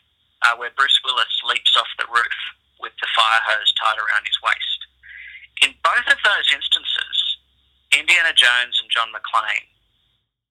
uh, 0.44 0.54
where 0.60 0.74
Bruce 0.76 1.00
Willis 1.04 1.32
leaps 1.48 1.72
off 1.78 1.88
the 1.96 2.10
roof 2.12 2.38
with 2.80 2.92
the 3.00 3.08
fire 3.16 3.40
hose 3.48 3.72
tied 3.80 3.96
around 3.96 4.28
his 4.28 4.36
waist. 4.44 4.80
In 5.64 5.72
both 5.80 6.04
of 6.04 6.20
those 6.20 6.48
instances, 6.52 7.16
Indiana 7.96 8.36
Jones 8.36 8.76
and 8.82 8.92
John 8.92 9.08
McClane 9.08 9.72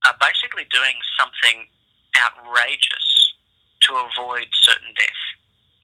are 0.09 0.17
basically 0.17 0.65
doing 0.73 0.97
something 1.13 1.69
outrageous 2.17 3.37
to 3.85 4.01
avoid 4.01 4.49
certain 4.65 4.97
death. 4.97 5.23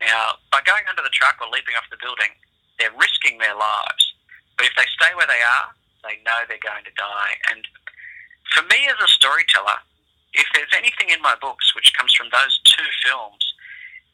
Now, 0.01 0.39
by 0.51 0.61
going 0.63 0.83
under 0.87 1.03
the 1.03 1.11
truck 1.13 1.37
or 1.41 1.47
leaping 1.51 1.75
off 1.75 1.87
the 1.91 1.99
building, 1.99 2.31
they're 2.79 2.95
risking 2.95 3.37
their 3.37 3.55
lives. 3.55 4.03
But 4.57 4.67
if 4.67 4.73
they 4.75 4.87
stay 4.95 5.11
where 5.15 5.27
they 5.27 5.41
are, 5.43 5.67
they 6.03 6.19
know 6.23 6.47
they're 6.47 6.63
going 6.63 6.87
to 6.87 6.95
die. 6.95 7.33
And 7.51 7.67
for 8.55 8.63
me 8.71 8.87
as 8.87 8.95
a 9.03 9.07
storyteller, 9.11 9.83
if 10.33 10.47
there's 10.55 10.71
anything 10.75 11.09
in 11.11 11.21
my 11.21 11.35
books 11.39 11.75
which 11.75 11.91
comes 11.97 12.13
from 12.13 12.29
those 12.31 12.59
two 12.63 12.87
films, 13.03 13.43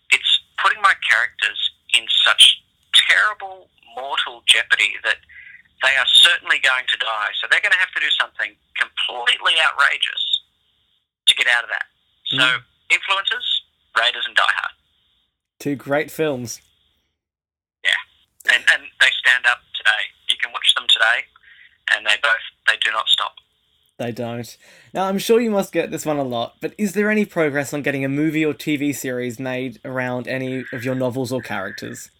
it's 0.09 0.41
putting 0.61 0.81
my 0.81 0.93
characters 1.05 1.59
in 1.93 2.05
such 2.25 2.61
terrible 3.09 3.69
mortal 3.95 4.41
jeopardy 4.47 4.97
that 5.03 5.17
they 5.83 5.93
are 5.97 6.07
certainly 6.07 6.57
going 6.59 6.85
to 6.89 6.97
die. 6.97 7.29
So 7.37 7.47
they're 7.49 7.61
going 7.61 7.75
to 7.75 7.83
have 7.83 7.93
to 7.93 8.01
do 8.01 8.09
something 8.17 8.55
completely 8.79 9.53
outrageous 9.61 10.23
to 11.27 11.35
get 11.35 11.47
out 11.47 11.63
of 11.63 11.69
that. 11.69 11.85
So 12.25 12.41
Mm. 12.41 12.63
influences, 12.89 13.45
Raiders 13.97 14.25
and 14.25 14.35
Die 14.35 14.53
Hard. 14.55 14.74
Two 15.65 15.75
great 15.75 16.11
films. 16.11 16.61
and, 18.53 18.61
and 18.69 18.83
they 19.01 19.09
stand 19.17 19.49
up 19.49 19.65
today. 19.73 20.13
You 20.29 20.37
can 20.37 20.53
watch 20.53 20.69
them 20.77 20.85
today, 20.85 21.25
and 21.89 22.05
they 22.05 22.21
both 22.21 22.45
they 22.67 22.77
do 22.85 22.91
not 22.93 23.09
stop. 23.09 23.33
They 23.97 24.11
don't. 24.11 24.45
Now, 24.93 25.09
I'm 25.09 25.17
sure 25.17 25.41
you 25.41 25.49
must 25.49 25.73
get 25.73 25.89
this 25.89 26.05
one 26.05 26.21
a 26.21 26.23
lot, 26.23 26.61
but 26.61 26.75
is 26.77 26.93
there 26.93 27.09
any 27.09 27.25
progress 27.25 27.73
on 27.73 27.81
getting 27.81 28.05
a 28.05 28.07
movie 28.07 28.45
or 28.45 28.53
TV 28.53 28.93
series 28.93 29.39
made 29.39 29.81
around 29.83 30.27
any 30.27 30.65
of 30.71 30.85
your 30.85 30.93
novels 30.93 31.33
or 31.33 31.41
characters? 31.41 32.11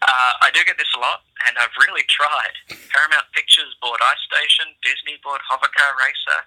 Uh, 0.00 0.32
I 0.40 0.48
do 0.54 0.64
get 0.64 0.78
this 0.78 0.96
a 0.96 1.00
lot, 1.00 1.28
and 1.46 1.58
I've 1.58 1.76
really 1.76 2.08
tried. 2.08 2.56
Paramount 2.88 3.28
Pictures 3.36 3.76
bought 3.82 4.00
Ice 4.00 4.24
Station, 4.32 4.72
Disney 4.80 5.20
bought 5.22 5.44
Hovercar 5.52 5.92
Racer, 6.00 6.40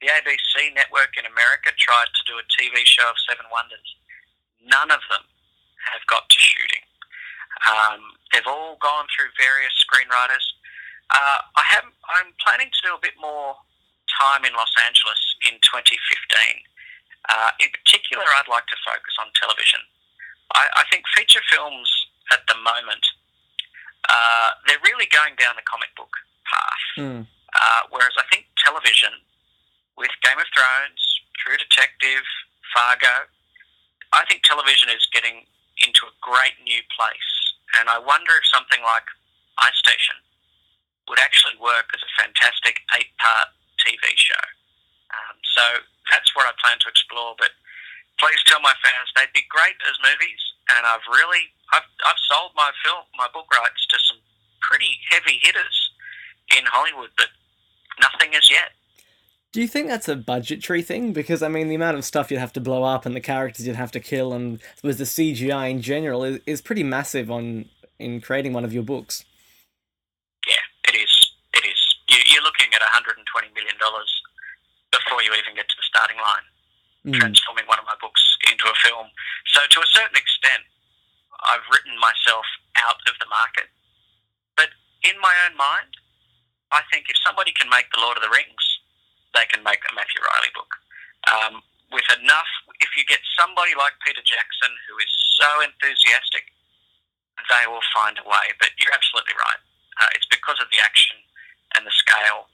the 0.00 0.06
ABC 0.06 0.72
network 0.72 1.18
in 1.18 1.26
America 1.26 1.74
tried 1.74 2.14
to 2.14 2.22
do 2.30 2.38
a 2.38 2.46
TV 2.54 2.86
show 2.86 3.10
of 3.10 3.18
Seven 3.26 3.50
Wonders. 3.50 3.98
None 4.60 4.90
of 4.90 5.00
them 5.08 5.24
have 5.92 6.04
got 6.06 6.28
to 6.28 6.38
shooting. 6.38 6.84
Um, 7.68 8.16
they've 8.32 8.46
all 8.46 8.76
gone 8.80 9.08
through 9.12 9.32
various 9.36 9.72
screenwriters. 9.80 10.44
Uh, 11.10 11.40
I 11.56 11.64
have, 11.76 11.84
I'm 11.84 12.32
planning 12.40 12.70
to 12.70 12.80
do 12.86 12.94
a 12.94 13.02
bit 13.02 13.18
more 13.20 13.56
time 14.20 14.44
in 14.44 14.52
Los 14.54 14.72
Angeles 14.84 15.20
in 15.48 15.58
2015. 15.64 15.96
Uh, 17.28 17.50
in 17.60 17.68
particular, 17.72 18.24
I'd 18.24 18.48
like 18.48 18.66
to 18.70 18.78
focus 18.86 19.14
on 19.20 19.28
television. 19.36 19.80
I, 20.54 20.82
I 20.82 20.84
think 20.88 21.04
feature 21.14 21.42
films 21.50 21.88
at 22.32 22.46
the 22.48 22.56
moment, 22.58 23.04
uh, 24.08 24.56
they're 24.66 24.82
really 24.82 25.06
going 25.10 25.36
down 25.36 25.54
the 25.54 25.66
comic 25.66 25.92
book 25.94 26.10
path. 26.46 26.86
Hmm. 26.96 27.22
Uh, 27.50 27.82
whereas 27.90 28.14
I 28.16 28.24
think 28.30 28.46
television, 28.62 29.10
with 29.98 30.10
Game 30.22 30.38
of 30.38 30.46
Thrones, 30.54 31.02
True 31.42 31.58
Detective, 31.58 32.22
Fargo, 32.72 33.26
I 34.12 34.26
think 34.26 34.42
television 34.42 34.90
is 34.90 35.06
getting 35.14 35.46
into 35.78 36.06
a 36.06 36.14
great 36.20 36.58
new 36.66 36.82
place. 36.94 37.30
And 37.78 37.88
I 37.88 37.98
wonder 38.02 38.34
if 38.34 38.46
something 38.50 38.82
like 38.82 39.06
Ice 39.62 39.78
Station 39.78 40.18
would 41.08 41.22
actually 41.22 41.56
work 41.58 41.90
as 41.94 42.02
a 42.02 42.10
fantastic 42.18 42.82
eight 42.98 43.14
part 43.22 43.54
TV 43.82 44.02
show. 44.18 44.44
Um, 45.14 45.36
so 45.56 45.64
that's 46.10 46.30
where 46.34 46.46
I 46.46 46.54
plan 46.58 46.78
to 46.82 46.88
explore. 46.90 47.38
But 47.38 47.54
please 48.18 48.42
tell 48.46 48.60
my 48.60 48.74
fans 48.82 49.10
they'd 49.14 49.34
be 49.34 49.46
great 49.48 49.78
as 49.86 49.96
movies. 50.02 50.42
And 50.74 50.86
I've 50.86 51.06
really, 51.10 51.50
I've, 51.74 51.86
I've 52.06 52.20
sold 52.30 52.54
my 52.54 52.70
film, 52.82 53.06
my 53.18 53.26
book 53.34 53.50
rights 53.50 53.86
to 53.90 53.98
some 53.98 54.22
pretty 54.62 55.02
heavy 55.10 55.38
hitters 55.42 55.90
in 56.54 56.66
Hollywood, 56.66 57.10
but 57.18 57.30
nothing 57.98 58.34
as 58.34 58.50
yet. 58.50 58.74
Do 59.52 59.60
you 59.60 59.66
think 59.66 59.88
that's 59.88 60.08
a 60.08 60.14
budgetary 60.14 60.82
thing? 60.82 61.12
Because, 61.12 61.42
I 61.42 61.48
mean, 61.48 61.66
the 61.68 61.74
amount 61.74 61.98
of 61.98 62.04
stuff 62.04 62.30
you'd 62.30 62.38
have 62.38 62.52
to 62.54 62.60
blow 62.60 62.84
up 62.84 63.04
and 63.04 63.16
the 63.16 63.20
characters 63.20 63.66
you'd 63.66 63.74
have 63.74 63.90
to 63.92 64.00
kill 64.00 64.32
and 64.32 64.60
with 64.82 64.98
the 64.98 65.04
CGI 65.04 65.70
in 65.70 65.82
general 65.82 66.22
is, 66.22 66.38
is 66.46 66.60
pretty 66.62 66.84
massive 66.84 67.30
on 67.30 67.66
in 67.98 68.20
creating 68.20 68.52
one 68.52 68.64
of 68.64 68.72
your 68.72 68.84
books. 68.84 69.24
Yeah, 70.46 70.62
it 70.86 70.94
is. 70.94 71.10
It 71.52 71.66
is. 71.66 71.80
You, 72.08 72.18
you're 72.32 72.46
looking 72.46 72.70
at 72.72 72.80
$120 72.80 73.18
million 73.54 73.74
before 74.92 75.22
you 75.22 75.34
even 75.34 75.54
get 75.58 75.66
to 75.68 75.76
the 75.76 75.86
starting 75.86 76.16
line, 76.18 76.46
Mm. 77.00 77.16
transforming 77.16 77.64
one 77.64 77.78
of 77.80 77.86
my 77.88 77.96
books 77.96 78.20
into 78.52 78.68
a 78.68 78.76
film. 78.84 79.08
So, 79.56 79.64
to 79.64 79.80
a 79.80 79.88
certain 79.88 80.20
extent, 80.20 80.60
I've 81.48 81.64
written 81.72 81.96
myself 81.96 82.44
out 82.76 83.00
of 83.08 83.16
the 83.16 83.24
market. 83.32 83.72
But 84.52 84.68
in 85.02 85.16
my 85.16 85.32
own 85.48 85.56
mind, 85.56 85.96
I 86.70 86.84
think 86.92 87.08
if 87.08 87.16
somebody 87.24 87.56
can 87.56 87.72
make 87.72 87.88
The 87.96 88.04
Lord 88.04 88.18
of 88.18 88.22
the 88.22 88.28
Rings, 88.28 88.69
they 89.34 89.46
can 89.50 89.62
make 89.62 89.80
a 89.86 89.92
Matthew 89.94 90.20
Reilly 90.22 90.52
book. 90.54 90.70
Um, 91.28 91.62
with 91.92 92.06
enough, 92.22 92.48
if 92.80 92.94
you 92.96 93.02
get 93.04 93.18
somebody 93.38 93.74
like 93.76 93.94
Peter 94.06 94.22
Jackson 94.22 94.70
who 94.88 94.94
is 95.02 95.10
so 95.38 95.48
enthusiastic, 95.62 96.50
they 97.50 97.64
will 97.66 97.84
find 97.94 98.14
a 98.18 98.26
way. 98.26 98.46
But 98.62 98.70
you're 98.78 98.94
absolutely 98.94 99.34
right. 99.34 99.60
Uh, 100.00 100.10
it's 100.14 100.26
because 100.30 100.58
of 100.62 100.70
the 100.70 100.78
action 100.82 101.18
and 101.76 101.82
the 101.86 101.90
scale. 101.94 102.46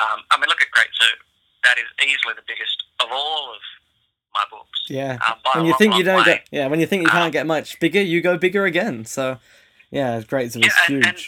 Um, 0.00 0.22
I 0.30 0.38
mean, 0.38 0.48
look 0.50 0.60
at 0.62 0.70
Great 0.70 0.90
Zoo. 0.98 1.14
That 1.64 1.78
is 1.78 1.86
easily 2.02 2.34
the 2.34 2.46
biggest 2.46 2.82
of 3.00 3.08
all 3.12 3.52
of 3.54 3.62
my 4.34 4.44
books. 4.50 4.86
Yeah. 4.88 5.18
Um, 5.28 5.38
by 5.44 5.50
when 5.60 5.64
you 5.66 5.72
long, 5.72 5.78
think 5.78 5.94
you 5.96 6.04
don't 6.04 6.18
way. 6.26 6.38
get 6.40 6.46
yeah, 6.50 6.66
when 6.66 6.80
you 6.80 6.86
think 6.86 7.02
you 7.02 7.08
can't 7.10 7.30
Um, 7.30 7.30
get 7.30 7.46
much 7.46 7.78
bigger, 7.80 8.00
you 8.00 8.20
go 8.20 8.38
bigger 8.38 8.64
again. 8.64 9.04
So 9.04 9.38
yeah, 9.90 10.16
it's 10.16 10.26
great. 10.26 10.44
Was 10.54 10.56
Yeah, 10.56 10.70
and, 10.86 10.94
huge. 10.94 11.06
and 11.06 11.18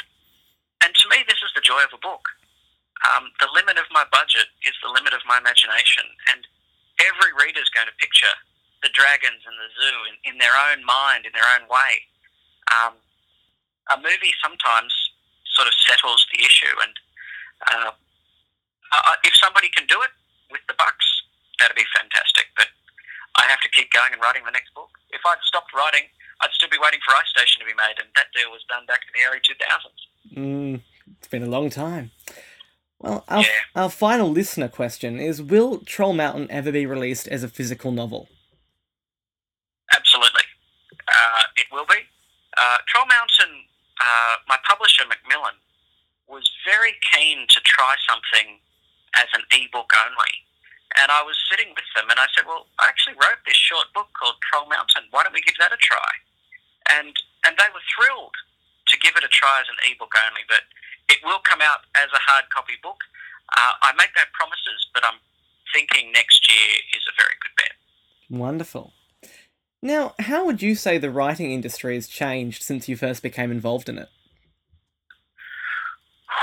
and 0.84 0.94
to 0.94 1.08
me, 1.10 1.22
this 1.28 1.38
is 1.42 1.50
the 1.54 1.60
joy 1.60 1.82
of 1.84 1.90
a 1.94 1.98
book. 1.98 2.22
Um, 3.02 3.34
the 3.42 3.50
limit 3.50 3.78
of 3.82 3.90
my 3.90 4.06
budget 4.14 4.46
is 4.62 4.74
the 4.78 4.90
limit 4.90 5.10
of 5.12 5.26
my 5.26 5.38
imagination, 5.38 6.06
and 6.30 6.46
every 7.02 7.34
reader 7.34 7.58
is 7.58 7.70
going 7.74 7.90
to 7.90 7.96
picture 7.98 8.30
the 8.82 8.90
dragons 8.94 9.42
and 9.46 9.54
the 9.58 9.70
zoo 9.74 9.98
in, 10.10 10.14
in 10.34 10.36
their 10.38 10.54
own 10.70 10.86
mind, 10.86 11.26
in 11.26 11.34
their 11.34 11.46
own 11.58 11.66
way. 11.66 11.92
Um, 12.70 12.94
a 13.90 13.98
movie 13.98 14.34
sometimes 14.38 14.90
sort 15.54 15.66
of 15.66 15.74
settles 15.74 16.26
the 16.30 16.46
issue, 16.46 16.74
and 16.82 16.94
uh, 17.70 17.90
uh, 17.90 19.16
if 19.26 19.34
somebody 19.38 19.70
can 19.74 19.86
do 19.86 19.98
it 20.02 20.12
with 20.50 20.62
the 20.70 20.78
bucks, 20.78 21.06
that'd 21.58 21.74
be 21.74 21.86
fantastic. 21.94 22.50
But 22.54 22.70
I 23.38 23.50
have 23.50 23.60
to 23.66 23.70
keep 23.70 23.90
going 23.90 24.12
and 24.12 24.22
writing 24.22 24.46
the 24.46 24.54
next 24.54 24.74
book. 24.74 24.90
If 25.10 25.22
I'd 25.26 25.42
stopped 25.42 25.74
writing, 25.74 26.06
I'd 26.42 26.54
still 26.54 26.70
be 26.70 26.78
waiting 26.78 27.00
for 27.06 27.14
Ice 27.14 27.30
Station 27.30 27.62
to 27.62 27.66
be 27.66 27.74
made, 27.74 27.98
and 27.98 28.10
that 28.14 28.30
deal 28.34 28.50
was 28.50 28.62
done 28.68 28.86
back 28.86 29.02
in 29.06 29.12
the 29.14 29.22
early 29.26 29.42
2000s. 29.42 30.02
Mm, 30.34 30.82
it's 31.18 31.28
been 31.28 31.42
a 31.42 31.50
long 31.50 31.70
time. 31.70 32.10
Well, 33.02 33.24
our, 33.28 33.42
Yeah. 33.42 33.48
our 33.74 33.90
final 33.90 34.30
listener 34.30 34.68
question 34.68 35.18
is 35.18 35.42
Will 35.42 35.80
Troll 35.80 36.12
Mountain 36.12 36.46
ever 36.50 36.70
be 36.70 36.86
released 36.86 37.26
as 37.28 37.42
a 37.42 37.48
physical 37.48 37.90
novel? 37.90 38.28
Absolutely. 39.92 40.44
Uh, 41.08 41.42
it 41.56 41.66
will 41.72 41.84
be. 41.86 41.98
Uh, 42.56 42.78
Troll 42.86 43.06
Mountain, 43.06 43.66
uh, 44.00 44.36
my 44.48 44.56
publisher, 44.68 45.04
Macmillan, 45.06 45.56
was 46.28 46.48
very 46.64 46.94
keen 47.12 47.46
to 47.48 47.60
try 47.64 47.96
something 48.08 48.60
as 49.16 49.26
an 49.34 49.42
ebook 49.52 49.90
only. 50.06 50.32
And 51.02 51.10
I 51.10 51.22
was 51.22 51.36
sitting 51.50 51.74
with 51.74 51.88
them 51.96 52.08
and 52.08 52.20
I 52.20 52.26
said, 52.36 52.46
Well, 52.46 52.68
I 52.78 52.86
actually 52.86 53.14
wrote 53.14 53.40
this 53.44 53.56
short 53.56 53.88
book 53.92 54.08
called 54.16 54.36
Troll 54.48 54.68
Mountain. 54.68 55.08
Why 55.10 55.24
don't 55.24 55.32
we 55.34 55.42
give 55.42 55.56
that 55.58 55.72
a 55.72 55.80
try? 55.80 56.10
And, 56.92 57.12
and 57.44 57.56
they 57.58 57.68
were 57.74 57.82
thrilled 57.96 58.36
to 58.88 58.98
give 59.00 59.16
it 59.16 59.24
a 59.24 59.28
try 59.32 59.60
as 59.60 59.68
an 59.68 59.80
ebook 59.90 60.12
only, 60.28 60.42
but 60.48 60.62
it 61.12 61.20
will 61.22 61.40
come 61.44 61.60
out 61.60 61.84
as 61.94 62.08
a 62.14 62.18
hard 62.18 62.48
copy 62.48 62.74
book. 62.82 63.04
Uh, 63.52 63.72
I 63.82 63.92
make 63.92 64.08
no 64.16 64.24
promises, 64.32 64.88
but 64.94 65.04
I'm 65.04 65.20
thinking 65.74 66.10
next 66.12 66.48
year 66.48 66.80
is 66.96 67.04
a 67.04 67.14
very 67.20 67.36
good 67.44 67.52
bet. 67.56 67.76
Wonderful. 68.32 68.92
Now, 69.82 70.14
how 70.18 70.46
would 70.46 70.62
you 70.62 70.74
say 70.74 70.96
the 70.96 71.10
writing 71.10 71.52
industry 71.52 71.94
has 71.96 72.08
changed 72.08 72.62
since 72.62 72.88
you 72.88 72.96
first 72.96 73.22
became 73.22 73.50
involved 73.50 73.88
in 73.88 73.98
it? 73.98 74.08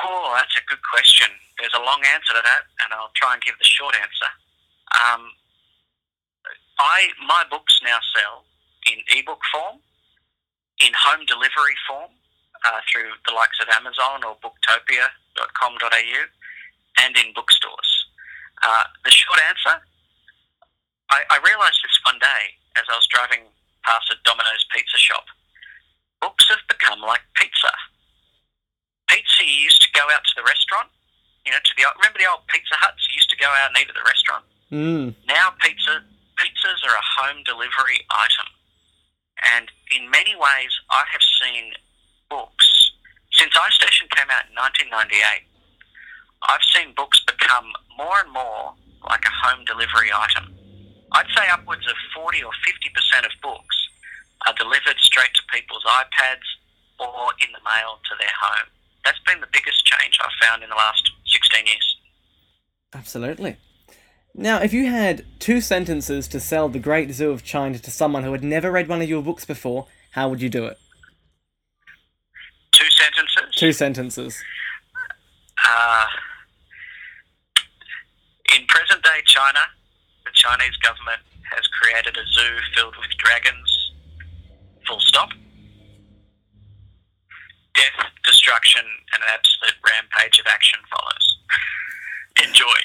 Oh, 0.06 0.34
that's 0.38 0.54
a 0.58 0.70
good 0.70 0.84
question. 0.86 1.30
There's 1.58 1.74
a 1.74 1.84
long 1.84 2.02
answer 2.14 2.34
to 2.36 2.44
that, 2.44 2.70
and 2.84 2.94
I'll 2.94 3.12
try 3.16 3.34
and 3.34 3.42
give 3.42 3.58
the 3.58 3.66
short 3.66 3.96
answer. 3.96 4.30
Um, 4.94 5.32
I 6.78 7.10
my 7.26 7.44
books 7.50 7.80
now 7.84 7.98
sell 8.16 8.46
in 8.92 9.00
ebook 9.18 9.42
form, 9.52 9.80
in 10.80 10.92
home 10.96 11.26
delivery 11.26 11.76
form 11.88 12.12
uh, 12.66 12.80
through 12.92 13.12
the 13.28 13.34
likes 13.34 13.60
of 13.62 13.68
Amazon 13.70 14.24
or 14.24 14.36
Booktopia.com.au, 14.44 16.22
and 17.00 17.14
in 17.18 17.34
bookstores. 17.34 17.90
Uh, 18.64 18.84
the 19.06 19.12
short 19.12 19.40
answer: 19.48 19.82
I, 21.12 21.24
I 21.30 21.38
realised 21.46 21.80
this 21.84 21.98
one 22.06 22.20
day 22.20 22.44
as 22.78 22.86
I 22.90 22.96
was 22.96 23.08
driving 23.08 23.48
past 23.84 24.12
a 24.12 24.16
Domino's 24.26 24.66
pizza 24.76 24.98
shop. 24.98 25.26
Books 26.22 26.48
have 26.50 26.60
become 26.68 27.00
like 27.02 27.22
pizza 27.36 27.72
pizza 29.10 29.42
you 29.42 29.66
used 29.66 29.82
to 29.82 29.90
go 29.98 30.06
out 30.14 30.22
to 30.22 30.34
the 30.38 30.46
restaurant, 30.46 30.88
you 31.46 31.52
know, 31.52 31.58
to 31.66 31.74
the 31.76 31.84
remember 31.98 32.22
the 32.22 32.30
old 32.30 32.46
Pizza 32.48 32.78
Huts 32.78 33.02
you 33.10 33.18
used 33.18 33.30
to 33.34 33.40
go 33.42 33.50
out 33.50 33.74
and 33.74 33.78
eat 33.82 33.90
at 33.90 33.98
the 33.98 34.06
restaurant. 34.06 34.46
Mm, 34.70 35.08
Now 35.26 35.50
pizza 35.60 36.06
pizzas 36.38 36.80
are 36.86 36.94
a 36.96 37.06
home 37.18 37.42
delivery 37.44 38.06
item, 38.14 38.48
and 39.58 39.66
in 39.98 40.10
many 40.14 40.38
ways, 40.38 40.72
I 40.94 41.04
have 41.10 41.26
seen 41.26 41.74
books 42.30 42.92
since 43.34 43.52
Ice 43.56 43.76
Station 43.76 44.08
came 44.16 44.30
out 44.30 44.46
in 44.50 44.56
1998. 44.56 45.48
I've 46.48 46.64
seen 46.74 46.94
books 46.96 47.20
become 47.26 47.68
more 47.98 48.20
and 48.24 48.32
more 48.32 48.74
like 49.08 49.24
a 49.26 49.34
home 49.48 49.66
delivery 49.66 50.10
item. 50.14 50.56
I'd 51.12 51.30
say 51.36 51.50
upwards 51.50 51.88
of 51.88 51.96
40 52.16 52.44
or 52.44 52.52
50 52.66 52.90
percent 52.94 53.26
of 53.26 53.34
books 53.42 53.76
are 54.48 54.54
delivered 54.56 55.00
straight 55.00 55.34
to 55.36 55.42
people's 55.52 55.84
iPads 55.84 56.48
or 57.00 57.34
in 57.44 57.52
the 57.52 57.64
mail 57.66 58.00
to 58.08 58.14
their 58.20 58.36
home. 58.40 58.68
That's 59.04 59.20
been 59.26 59.42
the 59.42 59.52
biggest 59.52 59.86
change 59.86 60.20
I've 60.22 60.48
found 60.48 60.64
in 60.64 60.70
the 60.70 60.76
last 60.76 61.12
16 61.28 61.66
years. 61.66 61.98
absolutely. 62.94 63.58
Now, 64.36 64.62
if 64.62 64.74
you 64.74 64.86
had 64.86 65.26
two 65.40 65.60
sentences 65.60 66.28
to 66.30 66.40
sell 66.40 66.70
The 66.70 66.80
Great 66.80 67.12
Zoo 67.12 67.32
of 67.32 67.44
China 67.44 67.80
to 67.80 67.92
someone 67.92 68.24
who 68.24 68.32
had 68.32 68.44
never 68.44 68.72
read 68.72 68.88
one 68.88 69.02
of 69.02 69.10
your 69.10 69.24
books 69.24 69.44
before, 69.44 69.88
how 70.12 70.30
would 70.30 70.42
you 70.42 70.50
do 70.50 70.66
it? 70.66 70.78
Two 73.60 73.74
sentences. 73.74 74.42
Uh, 75.68 76.06
in 78.56 78.66
present 78.68 79.04
day 79.04 79.20
China, 79.26 79.60
the 80.24 80.32
Chinese 80.34 80.78
government 80.78 81.20
has 81.44 81.68
created 81.68 82.16
a 82.16 82.26
zoo 82.32 82.56
filled 82.74 82.96
with 82.96 83.10
dragons. 83.18 83.92
Full 84.88 85.02
stop. 85.02 85.32
Death, 87.76 88.08
destruction, 88.26 88.86
and 89.14 89.24
an 89.24 89.30
absolute 89.34 89.76
rampage 89.86 90.40
of 90.40 90.46
action 90.48 90.80
follows. 90.90 91.38
Enjoy. 92.48 92.80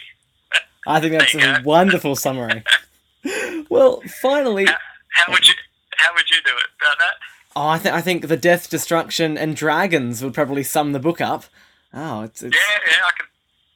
I 0.89 0.99
think 0.99 1.13
that's 1.13 1.37
a 1.37 1.39
go. 1.39 1.57
wonderful 1.65 2.17
summary. 2.17 2.65
well, 3.71 4.03
finally, 4.21 4.65
How, 4.65 4.75
how 5.13 5.33
would 5.33 5.47
you 5.47 5.55
how 5.99 6.13
would 6.17 6.29
you 6.29 6.39
do 6.45 6.51
it 6.51 6.67
about 6.83 6.99
that? 6.99 7.15
Oh, 7.57 7.69
I, 7.69 7.79
th- 7.79 7.95
I 7.95 8.01
think 8.01 8.29
the 8.29 8.37
death, 8.37 8.69
destruction, 8.71 9.37
and 9.39 9.55
dragons 9.57 10.23
would 10.23 10.35
probably 10.35 10.63
sum 10.63 10.93
the 10.93 10.99
book 11.01 11.21
up. 11.21 11.45
Oh, 11.93 12.23
it's, 12.23 12.43
it's 12.43 12.57
Yeah, 12.57 12.79
yeah, 12.87 13.03
I 13.07 13.11
could 13.17 13.29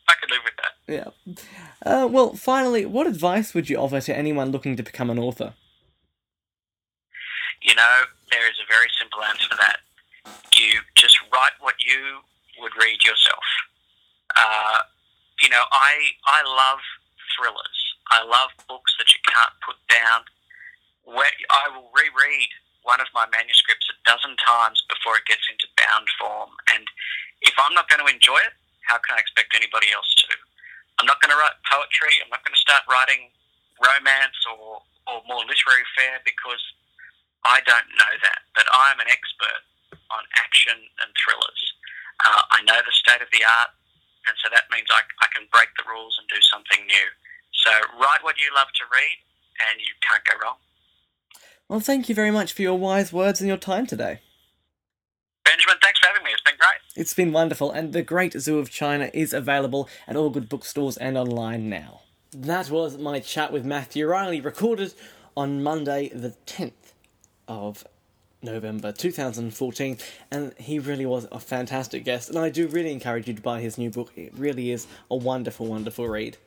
I 0.08 0.14
could 0.20 0.30
live 0.30 0.40
with 0.44 0.54
that. 0.56 1.44
yeah. 1.84 1.92
Uh, 2.02 2.06
well, 2.08 2.34
finally, 2.34 2.84
what 2.86 3.06
advice 3.06 3.54
would 3.54 3.68
you 3.70 3.76
offer 3.76 4.00
to 4.00 4.16
anyone 4.16 4.50
looking 4.50 4.76
to 4.76 4.82
become 4.82 5.10
an 5.10 5.18
author? 5.18 5.54
You 7.62 7.74
know, 7.74 7.96
there 8.30 8.46
is 8.48 8.56
a 8.62 8.66
very 8.72 8.86
simple 8.98 9.22
answer 9.22 9.48
to 9.50 9.56
that. 9.56 9.78
You 10.56 10.80
just 10.96 11.18
write 11.32 11.52
what 11.60 11.74
you 11.78 12.20
would 12.60 12.72
read 12.80 13.04
yourself. 13.04 13.44
Uh, 14.36 14.78
you 15.42 15.48
know, 15.48 15.62
I 15.72 15.94
I 16.26 16.42
love 16.42 16.78
thrillers. 17.36 17.78
I 18.10 18.24
love 18.24 18.50
books 18.68 18.94
that 18.98 19.12
you 19.12 19.20
can't 19.26 19.52
put 19.64 19.76
down. 19.88 20.22
Where 21.04 21.30
I 21.50 21.68
will 21.74 21.90
reread 21.94 22.48
one 22.88 23.04
of 23.04 23.12
my 23.12 23.28
manuscripts 23.28 23.84
a 23.92 23.96
dozen 24.08 24.32
times 24.40 24.80
before 24.88 25.20
it 25.20 25.28
gets 25.28 25.44
into 25.52 25.68
bound 25.76 26.08
form. 26.16 26.48
And 26.72 26.88
if 27.44 27.52
I'm 27.60 27.76
not 27.76 27.84
going 27.92 28.00
to 28.00 28.08
enjoy 28.08 28.40
it, 28.48 28.56
how 28.88 28.96
can 29.04 29.14
I 29.14 29.20
expect 29.20 29.52
anybody 29.52 29.92
else 29.92 30.08
to? 30.24 30.32
I'm 30.96 31.04
not 31.04 31.20
going 31.20 31.30
to 31.30 31.36
write 31.36 31.60
poetry. 31.68 32.16
I'm 32.24 32.32
not 32.32 32.40
going 32.48 32.56
to 32.56 32.64
start 32.64 32.88
writing 32.88 33.28
romance 33.76 34.40
or, 34.48 34.80
or 35.04 35.20
more 35.28 35.44
literary 35.44 35.84
fare 35.92 36.24
because 36.24 36.64
I 37.44 37.60
don't 37.68 37.86
know 38.00 38.14
that. 38.24 38.40
But 38.56 38.64
I'm 38.72 38.98
an 39.04 39.12
expert 39.12 39.62
on 40.08 40.24
action 40.40 40.80
and 41.04 41.12
thrillers. 41.20 41.62
Uh, 42.24 42.42
I 42.56 42.64
know 42.64 42.80
the 42.82 42.96
state 42.96 43.22
of 43.22 43.30
the 43.30 43.44
art, 43.44 43.70
and 44.26 44.34
so 44.42 44.50
that 44.50 44.66
means 44.72 44.88
I, 44.90 45.04
I 45.22 45.28
can 45.30 45.46
break 45.54 45.70
the 45.78 45.86
rules 45.86 46.18
and 46.18 46.26
do 46.26 46.40
something 46.42 46.82
new. 46.88 47.08
So 47.54 47.70
write 48.00 48.24
what 48.26 48.40
you 48.40 48.50
love 48.56 48.72
to 48.80 48.84
read, 48.90 49.16
and 49.70 49.78
you 49.78 49.92
can't 50.02 50.24
go 50.26 50.34
wrong. 50.42 50.58
Well, 51.68 51.80
thank 51.80 52.08
you 52.08 52.14
very 52.14 52.30
much 52.30 52.54
for 52.54 52.62
your 52.62 52.78
wise 52.78 53.12
words 53.12 53.42
and 53.42 53.48
your 53.48 53.58
time 53.58 53.86
today. 53.86 54.20
Benjamin, 55.44 55.76
thanks 55.82 56.00
for 56.00 56.06
having 56.06 56.24
me. 56.24 56.30
It's 56.32 56.40
been 56.40 56.54
great. 56.58 56.80
It's 56.96 57.12
been 57.12 57.30
wonderful, 57.30 57.70
and 57.70 57.92
The 57.92 58.02
Great 58.02 58.32
Zoo 58.40 58.58
of 58.58 58.70
China 58.70 59.10
is 59.12 59.34
available 59.34 59.86
at 60.06 60.16
all 60.16 60.30
good 60.30 60.48
bookstores 60.48 60.96
and 60.96 61.18
online 61.18 61.68
now. 61.68 62.00
That 62.30 62.70
was 62.70 62.96
my 62.96 63.20
chat 63.20 63.52
with 63.52 63.66
Matthew 63.66 64.08
Reilly, 64.08 64.40
recorded 64.40 64.94
on 65.36 65.62
Monday, 65.62 66.08
the 66.08 66.34
10th 66.46 66.94
of 67.46 67.84
November 68.40 68.90
2014, 68.90 69.98
and 70.30 70.54
he 70.56 70.78
really 70.78 71.04
was 71.04 71.28
a 71.30 71.38
fantastic 71.38 72.02
guest. 72.02 72.30
And 72.30 72.38
I 72.38 72.48
do 72.48 72.66
really 72.68 72.92
encourage 72.92 73.28
you 73.28 73.34
to 73.34 73.42
buy 73.42 73.60
his 73.60 73.76
new 73.76 73.90
book, 73.90 74.10
it 74.16 74.32
really 74.34 74.70
is 74.70 74.86
a 75.10 75.16
wonderful, 75.16 75.66
wonderful 75.66 76.08
read. 76.08 76.38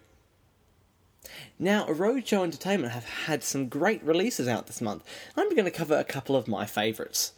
Now, 1.60 1.86
Roadshow 1.86 2.44
Entertainment 2.44 2.94
have 2.94 3.06
had 3.06 3.44
some 3.44 3.68
great 3.68 4.04
releases 4.04 4.48
out 4.48 4.68
this 4.68 4.82
month. 4.82 5.04
I'm 5.38 5.50
going 5.50 5.66
to 5.66 5.72
cover 5.72 5.96
a 5.96 6.04
couple 6.04 6.36
of 6.36 6.48
my 6.48 6.66
favourites. 6.66 7.34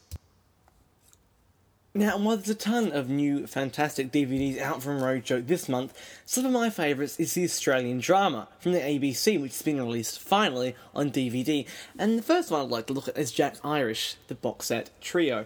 Now, 1.96 2.18
while 2.18 2.38
there's 2.38 2.50
a 2.50 2.56
ton 2.56 2.92
of 2.92 3.08
new 3.08 3.46
fantastic 3.46 4.12
DVDs 4.12 4.60
out 4.60 4.82
from 4.82 5.00
Roadshow 5.00 5.46
this 5.46 5.70
month, 5.70 5.96
some 6.26 6.44
of 6.44 6.52
my 6.52 6.72
favourites 6.72 7.20
is 7.20 7.36
the 7.36 7.44
Australian 7.44 8.00
drama 8.00 8.48
from 8.60 8.72
the 8.72 8.80
ABC, 8.80 9.40
which 9.40 9.52
has 9.52 9.62
been 9.62 9.78
released 9.78 10.20
finally 10.20 10.76
on 10.96 11.12
DVD. 11.12 11.68
And 12.00 12.18
the 12.18 12.24
first 12.24 12.50
one 12.50 12.62
I'd 12.62 12.72
like 12.72 12.88
to 12.88 12.94
look 12.94 13.10
at 13.10 13.18
is 13.18 13.32
Jack 13.32 13.58
Irish, 13.64 14.16
the 14.28 14.34
box 14.34 14.66
set 14.68 14.90
trio. 15.02 15.46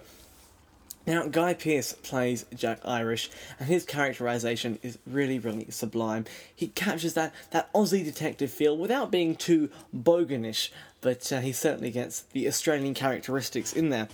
Now, 1.07 1.25
Guy 1.25 1.53
Pearce 1.53 1.93
plays 1.93 2.45
Jack 2.53 2.81
Irish, 2.83 3.29
and 3.59 3.69
his 3.69 3.85
characterization 3.85 4.77
is 4.83 4.99
really, 5.07 5.39
really 5.39 5.67
sublime. 5.71 6.25
He 6.53 6.67
captures 6.67 7.13
that, 7.13 7.33
that 7.51 7.71
Aussie 7.71 8.03
detective 8.03 8.51
feel 8.51 8.77
without 8.77 9.09
being 9.09 9.37
too 9.37 9.69
boganish, 9.95 10.69
but 10.99 11.31
uh, 11.31 11.39
he 11.39 11.53
certainly 11.53 11.91
gets 11.91 12.23
the 12.33 12.45
Australian 12.45 12.93
characteristics 12.93 13.71
in 13.71 13.87
there. 13.87 14.09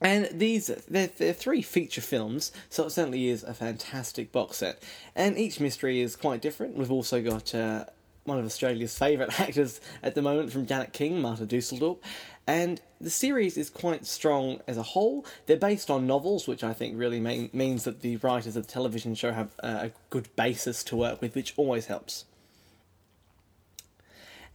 And 0.00 0.28
these, 0.32 0.66
they're, 0.88 1.06
they're 1.06 1.32
three 1.32 1.62
feature 1.62 2.00
films, 2.00 2.50
so 2.68 2.86
it 2.86 2.90
certainly 2.90 3.28
is 3.28 3.44
a 3.44 3.54
fantastic 3.54 4.32
box 4.32 4.58
set. 4.58 4.82
And 5.14 5.38
each 5.38 5.60
mystery 5.60 6.00
is 6.00 6.16
quite 6.16 6.42
different. 6.42 6.76
We've 6.76 6.90
also 6.90 7.22
got 7.22 7.54
uh, 7.54 7.84
one 8.28 8.38
of 8.38 8.44
Australia's 8.44 8.96
favourite 8.96 9.40
actors 9.40 9.80
at 10.02 10.14
the 10.14 10.22
moment 10.22 10.52
from 10.52 10.66
Janet 10.66 10.92
King, 10.92 11.20
Marta 11.20 11.46
Dusseldorp. 11.46 11.98
And 12.46 12.80
the 13.00 13.10
series 13.10 13.58
is 13.58 13.68
quite 13.68 14.06
strong 14.06 14.60
as 14.66 14.76
a 14.76 14.82
whole. 14.82 15.26
They're 15.46 15.56
based 15.56 15.90
on 15.90 16.06
novels, 16.06 16.46
which 16.46 16.64
I 16.64 16.72
think 16.72 16.96
really 16.96 17.20
mean, 17.20 17.50
means 17.52 17.84
that 17.84 18.00
the 18.00 18.16
writers 18.18 18.56
of 18.56 18.66
the 18.66 18.72
television 18.72 19.14
show 19.14 19.32
have 19.32 19.50
uh, 19.62 19.78
a 19.82 19.90
good 20.10 20.34
basis 20.36 20.82
to 20.84 20.96
work 20.96 21.20
with, 21.20 21.34
which 21.34 21.52
always 21.56 21.86
helps. 21.86 22.24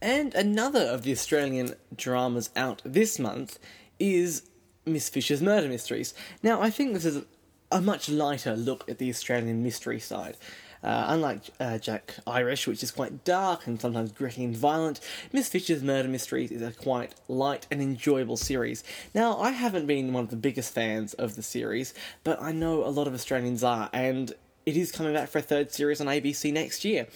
And 0.02 0.34
another 0.34 0.82
of 0.82 1.02
the 1.02 1.12
Australian 1.12 1.74
dramas 1.94 2.50
out 2.56 2.82
this 2.84 3.18
month 3.18 3.58
is 3.98 4.42
Miss 4.84 5.08
Fisher's 5.08 5.40
Murder 5.40 5.68
Mysteries. 5.68 6.14
Now, 6.42 6.60
I 6.60 6.70
think 6.70 6.94
this 6.94 7.04
is 7.04 7.24
a 7.70 7.80
much 7.80 8.08
lighter 8.08 8.56
look 8.56 8.88
at 8.88 8.98
the 8.98 9.08
Australian 9.08 9.62
mystery 9.62 10.00
side. 10.00 10.36
Uh, 10.84 11.06
unlike 11.08 11.40
uh, 11.58 11.78
Jack 11.78 12.16
Irish, 12.26 12.66
which 12.66 12.82
is 12.82 12.90
quite 12.90 13.24
dark 13.24 13.66
and 13.66 13.80
sometimes 13.80 14.12
gritty 14.12 14.44
and 14.44 14.54
violent, 14.54 15.00
Miss 15.32 15.48
Fisher's 15.48 15.82
Murder 15.82 16.08
Mysteries 16.08 16.52
is 16.52 16.60
a 16.60 16.72
quite 16.72 17.14
light 17.26 17.66
and 17.70 17.80
enjoyable 17.80 18.36
series. 18.36 18.84
Now, 19.14 19.38
I 19.38 19.52
haven't 19.52 19.86
been 19.86 20.12
one 20.12 20.24
of 20.24 20.30
the 20.30 20.36
biggest 20.36 20.74
fans 20.74 21.14
of 21.14 21.36
the 21.36 21.42
series, 21.42 21.94
but 22.22 22.40
I 22.42 22.52
know 22.52 22.84
a 22.84 22.90
lot 22.90 23.06
of 23.06 23.14
Australians 23.14 23.64
are, 23.64 23.88
and 23.94 24.34
it 24.66 24.76
is 24.76 24.92
coming 24.92 25.14
back 25.14 25.30
for 25.30 25.38
a 25.38 25.42
third 25.42 25.72
series 25.72 26.02
on 26.02 26.06
ABC 26.06 26.52
next 26.52 26.84
year. 26.84 27.06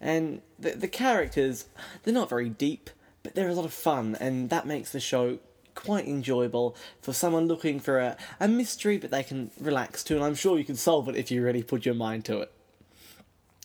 And 0.00 0.40
the, 0.58 0.70
the 0.70 0.88
characters, 0.88 1.66
they're 2.02 2.14
not 2.14 2.30
very 2.30 2.48
deep, 2.48 2.88
but 3.22 3.34
they're 3.34 3.50
a 3.50 3.54
lot 3.54 3.66
of 3.66 3.72
fun, 3.74 4.16
and 4.18 4.48
that 4.48 4.66
makes 4.66 4.92
the 4.92 5.00
show 5.00 5.40
quite 5.74 6.08
enjoyable 6.08 6.74
for 7.02 7.12
someone 7.12 7.46
looking 7.46 7.80
for 7.80 7.98
a, 7.98 8.16
a 8.40 8.48
mystery 8.48 8.98
but 8.98 9.10
they 9.10 9.22
can 9.22 9.50
relax 9.60 10.02
to, 10.04 10.14
and 10.14 10.24
I'm 10.24 10.34
sure 10.34 10.58
you 10.58 10.64
can 10.64 10.76
solve 10.76 11.06
it 11.10 11.16
if 11.16 11.30
you 11.30 11.42
really 11.42 11.62
put 11.62 11.84
your 11.84 11.94
mind 11.94 12.24
to 12.24 12.40
it. 12.40 12.52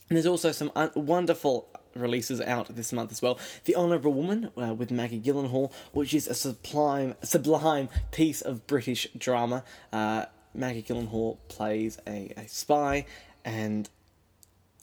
And 0.09 0.17
there's 0.17 0.25
also 0.25 0.51
some 0.51 0.71
un- 0.75 0.91
wonderful 0.95 1.67
releases 1.95 2.41
out 2.41 2.75
this 2.75 2.91
month 2.93 3.11
as 3.11 3.21
well. 3.21 3.39
The 3.63 3.75
Honourable 3.75 4.13
Woman 4.13 4.51
uh, 4.57 4.73
with 4.73 4.91
Maggie 4.91 5.19
Gyllenhaal, 5.19 5.71
which 5.93 6.13
is 6.13 6.27
a 6.27 6.33
sublime, 6.33 7.15
sublime 7.23 7.89
piece 8.11 8.41
of 8.41 8.67
British 8.67 9.07
drama. 9.17 9.63
Uh, 9.91 10.25
Maggie 10.53 10.83
Gyllenhaal 10.83 11.37
plays 11.47 11.97
a, 12.07 12.33
a 12.37 12.47
spy, 12.47 13.05
and 13.43 13.89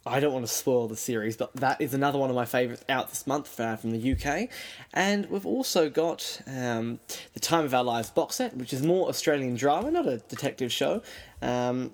I 0.04 0.18
don't 0.18 0.32
want 0.32 0.46
to 0.46 0.52
spoil 0.52 0.88
the 0.88 0.96
series, 0.96 1.36
but 1.36 1.54
that 1.54 1.80
is 1.80 1.94
another 1.94 2.18
one 2.18 2.28
of 2.28 2.36
my 2.36 2.44
favourites 2.44 2.84
out 2.88 3.10
this 3.10 3.26
month 3.26 3.60
uh, 3.60 3.76
from 3.76 3.92
the 3.92 4.12
UK. 4.12 4.48
And 4.92 5.30
we've 5.30 5.46
also 5.46 5.88
got 5.88 6.40
um, 6.46 6.98
the 7.34 7.40
Time 7.40 7.64
of 7.64 7.72
Our 7.72 7.84
Lives 7.84 8.10
box 8.10 8.36
set, 8.36 8.56
which 8.56 8.72
is 8.72 8.82
more 8.82 9.08
Australian 9.08 9.54
drama, 9.54 9.90
not 9.92 10.08
a 10.08 10.18
detective 10.18 10.72
show. 10.72 11.02
Um, 11.40 11.92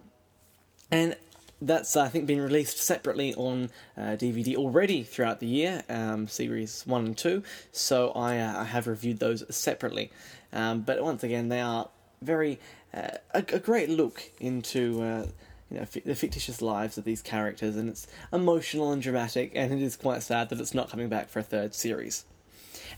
and 0.91 1.17
that's 1.61 1.97
I 1.97 2.09
think 2.09 2.27
been 2.27 2.40
released 2.40 2.79
separately 2.79 3.35
on 3.35 3.71
uh, 3.97 4.16
DVD 4.16 4.57
already 4.57 5.03
throughout 5.03 5.40
the 5.40 5.47
year, 5.47 5.83
um, 5.88 6.29
series 6.29 6.87
one 6.87 7.07
and 7.07 7.18
two. 7.18 7.42
So 7.73 8.11
I, 8.11 8.38
uh, 8.38 8.61
I 8.61 8.64
have 8.64 8.87
reviewed 8.87 9.18
those 9.18 9.44
separately, 9.55 10.11
um, 10.53 10.83
but 10.83 11.03
once 11.03 11.25
again 11.25 11.49
they 11.49 11.61
are 11.61 11.88
very 12.23 12.59
uh, 12.94 13.09
a, 13.33 13.38
a 13.53 13.59
great 13.59 13.90
look 13.90 14.23
into 14.40 15.03
uh, 15.03 15.27
you 15.71 15.79
know 15.79 15.85
fi- 15.85 16.03
the 16.05 16.14
fictitious 16.14 16.62
lives 16.62 16.97
of 16.97 17.05
these 17.05 17.23
characters, 17.23 17.77
and 17.77 17.88
it's 17.88 18.07
emotional 18.33 18.92
and 18.92 19.03
dramatic, 19.03 19.53
and 19.55 19.73
it 19.73 19.83
is 19.83 19.97
quite 19.97 20.23
sad 20.23 20.49
that 20.51 20.61
it's 20.61 20.75
not 20.75 20.90
coming 20.90 21.09
back 21.09 21.29
for 21.29 21.40
a 21.40 21.44
third 21.44 21.75
series. 21.75 22.25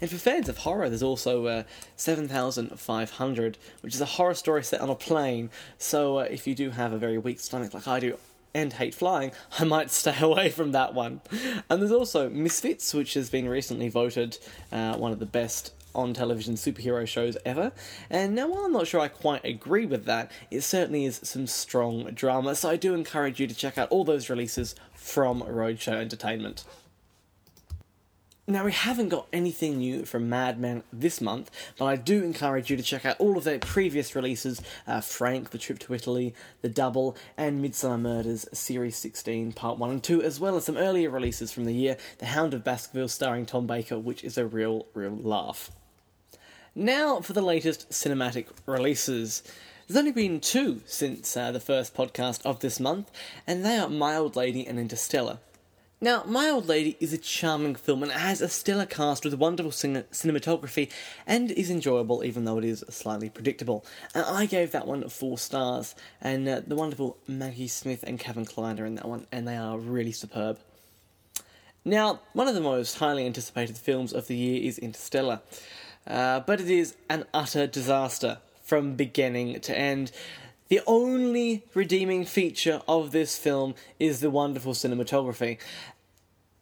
And 0.00 0.08
for 0.08 0.16
fans 0.16 0.48
of 0.48 0.58
horror, 0.58 0.88
there's 0.88 1.02
also 1.02 1.46
uh, 1.46 1.62
7500, 1.96 3.58
which 3.80 3.94
is 3.94 4.00
a 4.00 4.06
horror 4.06 4.34
story 4.34 4.62
set 4.62 4.80
on 4.80 4.88
a 4.88 4.94
plane. 4.94 5.50
So 5.78 6.18
uh, 6.18 6.22
if 6.22 6.46
you 6.46 6.54
do 6.54 6.70
have 6.70 6.92
a 6.92 6.98
very 6.98 7.18
weak 7.18 7.40
stomach 7.40 7.74
like 7.74 7.88
I 7.88 8.00
do, 8.00 8.16
and 8.54 8.72
hate 8.72 8.94
flying, 8.94 9.32
I 9.58 9.64
might 9.64 9.90
stay 9.90 10.16
away 10.20 10.50
from 10.50 10.72
that 10.72 10.94
one. 10.94 11.20
And 11.68 11.80
there's 11.80 11.92
also 11.92 12.28
Misfits, 12.28 12.94
which 12.94 13.14
has 13.14 13.30
been 13.30 13.48
recently 13.48 13.88
voted 13.88 14.38
uh, 14.72 14.96
one 14.96 15.12
of 15.12 15.18
the 15.18 15.26
best 15.26 15.72
on 15.94 16.14
television 16.14 16.54
superhero 16.54 17.06
shows 17.06 17.36
ever. 17.44 17.72
And 18.08 18.34
now, 18.34 18.48
while 18.48 18.64
I'm 18.64 18.72
not 18.72 18.86
sure 18.86 19.00
I 19.00 19.08
quite 19.08 19.44
agree 19.44 19.86
with 19.86 20.04
that, 20.04 20.30
it 20.50 20.62
certainly 20.62 21.04
is 21.04 21.20
some 21.22 21.46
strong 21.46 22.04
drama, 22.12 22.54
so 22.54 22.70
I 22.70 22.76
do 22.76 22.94
encourage 22.94 23.40
you 23.40 23.46
to 23.46 23.54
check 23.54 23.78
out 23.78 23.88
all 23.90 24.04
those 24.04 24.30
releases 24.30 24.74
from 24.94 25.42
Roadshow 25.42 25.94
Entertainment. 25.94 26.64
Now, 28.50 28.64
we 28.64 28.72
haven't 28.72 29.10
got 29.10 29.28
anything 29.32 29.78
new 29.78 30.04
from 30.04 30.28
Madman 30.28 30.82
this 30.92 31.20
month, 31.20 31.52
but 31.78 31.84
I 31.84 31.94
do 31.94 32.24
encourage 32.24 32.68
you 32.68 32.76
to 32.76 32.82
check 32.82 33.06
out 33.06 33.20
all 33.20 33.38
of 33.38 33.44
their 33.44 33.60
previous 33.60 34.16
releases 34.16 34.60
uh, 34.88 35.00
Frank, 35.00 35.50
The 35.50 35.58
Trip 35.58 35.78
to 35.78 35.94
Italy, 35.94 36.34
The 36.60 36.68
Double, 36.68 37.16
and 37.36 37.64
Midsomer 37.64 38.00
Murders 38.00 38.46
Series 38.52 38.96
16, 38.96 39.52
Part 39.52 39.78
1 39.78 39.90
and 39.90 40.02
2, 40.02 40.24
as 40.24 40.40
well 40.40 40.56
as 40.56 40.64
some 40.64 40.76
earlier 40.76 41.10
releases 41.10 41.52
from 41.52 41.64
the 41.64 41.72
year 41.72 41.96
The 42.18 42.26
Hound 42.26 42.52
of 42.52 42.64
Baskerville 42.64 43.06
starring 43.06 43.46
Tom 43.46 43.68
Baker, 43.68 44.00
which 44.00 44.24
is 44.24 44.36
a 44.36 44.44
real, 44.44 44.86
real 44.94 45.16
laugh. 45.16 45.70
Now 46.74 47.20
for 47.20 47.34
the 47.34 47.42
latest 47.42 47.90
cinematic 47.90 48.48
releases. 48.66 49.44
There's 49.86 49.96
only 49.96 50.10
been 50.10 50.40
two 50.40 50.82
since 50.86 51.36
uh, 51.36 51.52
the 51.52 51.60
first 51.60 51.94
podcast 51.94 52.44
of 52.44 52.58
this 52.58 52.80
month, 52.80 53.12
and 53.46 53.64
they 53.64 53.76
are 53.76 53.88
My 53.88 54.16
Old 54.16 54.34
Lady 54.34 54.66
and 54.66 54.76
Interstellar. 54.76 55.38
Now, 56.02 56.24
My 56.26 56.48
Old 56.48 56.66
Lady 56.66 56.96
is 56.98 57.12
a 57.12 57.18
charming 57.18 57.74
film 57.74 58.02
and 58.02 58.10
it 58.10 58.16
has 58.16 58.40
a 58.40 58.48
stellar 58.48 58.86
cast 58.86 59.22
with 59.22 59.34
wonderful 59.34 59.70
cin- 59.70 60.04
cinematography 60.10 60.90
and 61.26 61.50
is 61.50 61.70
enjoyable 61.70 62.24
even 62.24 62.46
though 62.46 62.56
it 62.56 62.64
is 62.64 62.82
slightly 62.88 63.28
predictable. 63.28 63.84
And 64.14 64.24
I 64.24 64.46
gave 64.46 64.72
that 64.72 64.86
one 64.86 65.06
four 65.10 65.36
stars, 65.36 65.94
and 66.22 66.48
uh, 66.48 66.62
the 66.66 66.74
wonderful 66.74 67.18
Maggie 67.28 67.68
Smith 67.68 68.02
and 68.06 68.18
Kevin 68.18 68.46
Kline 68.46 68.80
are 68.80 68.86
in 68.86 68.94
that 68.94 69.06
one, 69.06 69.26
and 69.30 69.46
they 69.46 69.58
are 69.58 69.78
really 69.78 70.12
superb. 70.12 70.58
Now, 71.84 72.20
one 72.32 72.48
of 72.48 72.54
the 72.54 72.62
most 72.62 72.98
highly 72.98 73.26
anticipated 73.26 73.76
films 73.76 74.14
of 74.14 74.26
the 74.26 74.36
year 74.36 74.62
is 74.62 74.78
Interstellar, 74.78 75.40
uh, 76.06 76.40
but 76.40 76.62
it 76.62 76.70
is 76.70 76.96
an 77.10 77.26
utter 77.34 77.66
disaster 77.66 78.38
from 78.62 78.94
beginning 78.94 79.60
to 79.60 79.76
end. 79.76 80.12
The 80.70 80.80
only 80.86 81.64
redeeming 81.74 82.24
feature 82.24 82.80
of 82.86 83.10
this 83.10 83.36
film 83.36 83.74
is 83.98 84.20
the 84.20 84.30
wonderful 84.30 84.72
cinematography. 84.72 85.58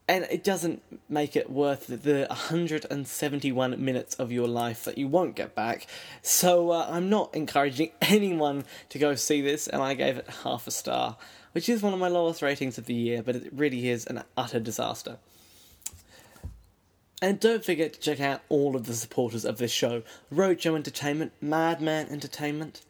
And 0.08 0.26
it 0.30 0.42
doesn't 0.42 0.82
make 1.10 1.36
it 1.36 1.50
worth 1.50 1.88
the 1.88 2.26
171 2.30 3.84
minutes 3.84 4.14
of 4.14 4.32
your 4.32 4.48
life 4.48 4.84
that 4.84 4.96
you 4.96 5.08
won't 5.08 5.36
get 5.36 5.54
back. 5.54 5.86
So 6.22 6.70
uh, 6.70 6.88
I'm 6.88 7.10
not 7.10 7.34
encouraging 7.34 7.90
anyone 8.00 8.64
to 8.88 8.98
go 8.98 9.14
see 9.14 9.42
this, 9.42 9.66
and 9.66 9.82
I 9.82 9.92
gave 9.92 10.16
it 10.16 10.30
half 10.42 10.66
a 10.66 10.70
star, 10.70 11.18
which 11.52 11.68
is 11.68 11.82
one 11.82 11.92
of 11.92 11.98
my 11.98 12.08
lowest 12.08 12.40
ratings 12.40 12.78
of 12.78 12.86
the 12.86 12.94
year, 12.94 13.22
but 13.22 13.36
it 13.36 13.52
really 13.52 13.90
is 13.90 14.06
an 14.06 14.22
utter 14.38 14.58
disaster. 14.58 15.18
And 17.20 17.38
don't 17.38 17.62
forget 17.62 17.92
to 17.92 18.00
check 18.00 18.20
out 18.20 18.40
all 18.48 18.74
of 18.74 18.86
the 18.86 18.94
supporters 18.94 19.44
of 19.44 19.58
this 19.58 19.72
show 19.72 20.02
Roadshow 20.32 20.76
Entertainment, 20.76 21.32
Madman 21.42 22.08
Entertainment, 22.08 22.80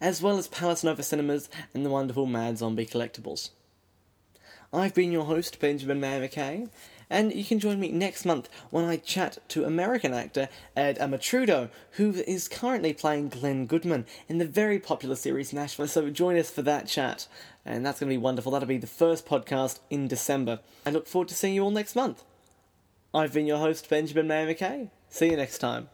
as 0.00 0.22
well 0.22 0.38
as 0.38 0.48
Palace 0.48 0.84
Nova 0.84 1.02
Cinemas 1.02 1.48
and 1.74 1.84
the 1.84 1.90
wonderful 1.90 2.26
Mad 2.26 2.58
Zombie 2.58 2.86
Collectibles. 2.86 3.50
I've 4.72 4.94
been 4.94 5.12
your 5.12 5.24
host, 5.24 5.58
Benjamin 5.60 6.00
Mayer 6.00 6.28
McKay, 6.28 6.68
and 7.10 7.32
you 7.32 7.44
can 7.44 7.58
join 7.58 7.80
me 7.80 7.90
next 7.90 8.26
month 8.26 8.48
when 8.70 8.84
I 8.84 8.96
chat 8.96 9.38
to 9.48 9.64
American 9.64 10.12
actor 10.12 10.48
Ed 10.76 10.98
Amatrudo, 10.98 11.70
who 11.92 12.10
is 12.10 12.48
currently 12.48 12.92
playing 12.92 13.30
Glenn 13.30 13.66
Goodman 13.66 14.04
in 14.28 14.38
the 14.38 14.44
very 14.44 14.78
popular 14.78 15.16
series 15.16 15.52
Nashville. 15.52 15.88
So 15.88 16.10
join 16.10 16.36
us 16.36 16.50
for 16.50 16.62
that 16.62 16.86
chat, 16.86 17.26
and 17.64 17.84
that's 17.84 18.00
going 18.00 18.10
to 18.10 18.14
be 18.14 18.18
wonderful. 18.22 18.52
That'll 18.52 18.68
be 18.68 18.76
the 18.76 18.86
first 18.86 19.26
podcast 19.26 19.78
in 19.88 20.06
December. 20.06 20.60
I 20.84 20.90
look 20.90 21.06
forward 21.06 21.28
to 21.28 21.34
seeing 21.34 21.54
you 21.54 21.64
all 21.64 21.70
next 21.70 21.96
month. 21.96 22.24
I've 23.14 23.32
been 23.32 23.46
your 23.46 23.58
host, 23.58 23.88
Benjamin 23.88 24.28
Mayer 24.28 24.54
McKay. 24.54 24.90
See 25.08 25.30
you 25.30 25.36
next 25.36 25.58
time. 25.58 25.88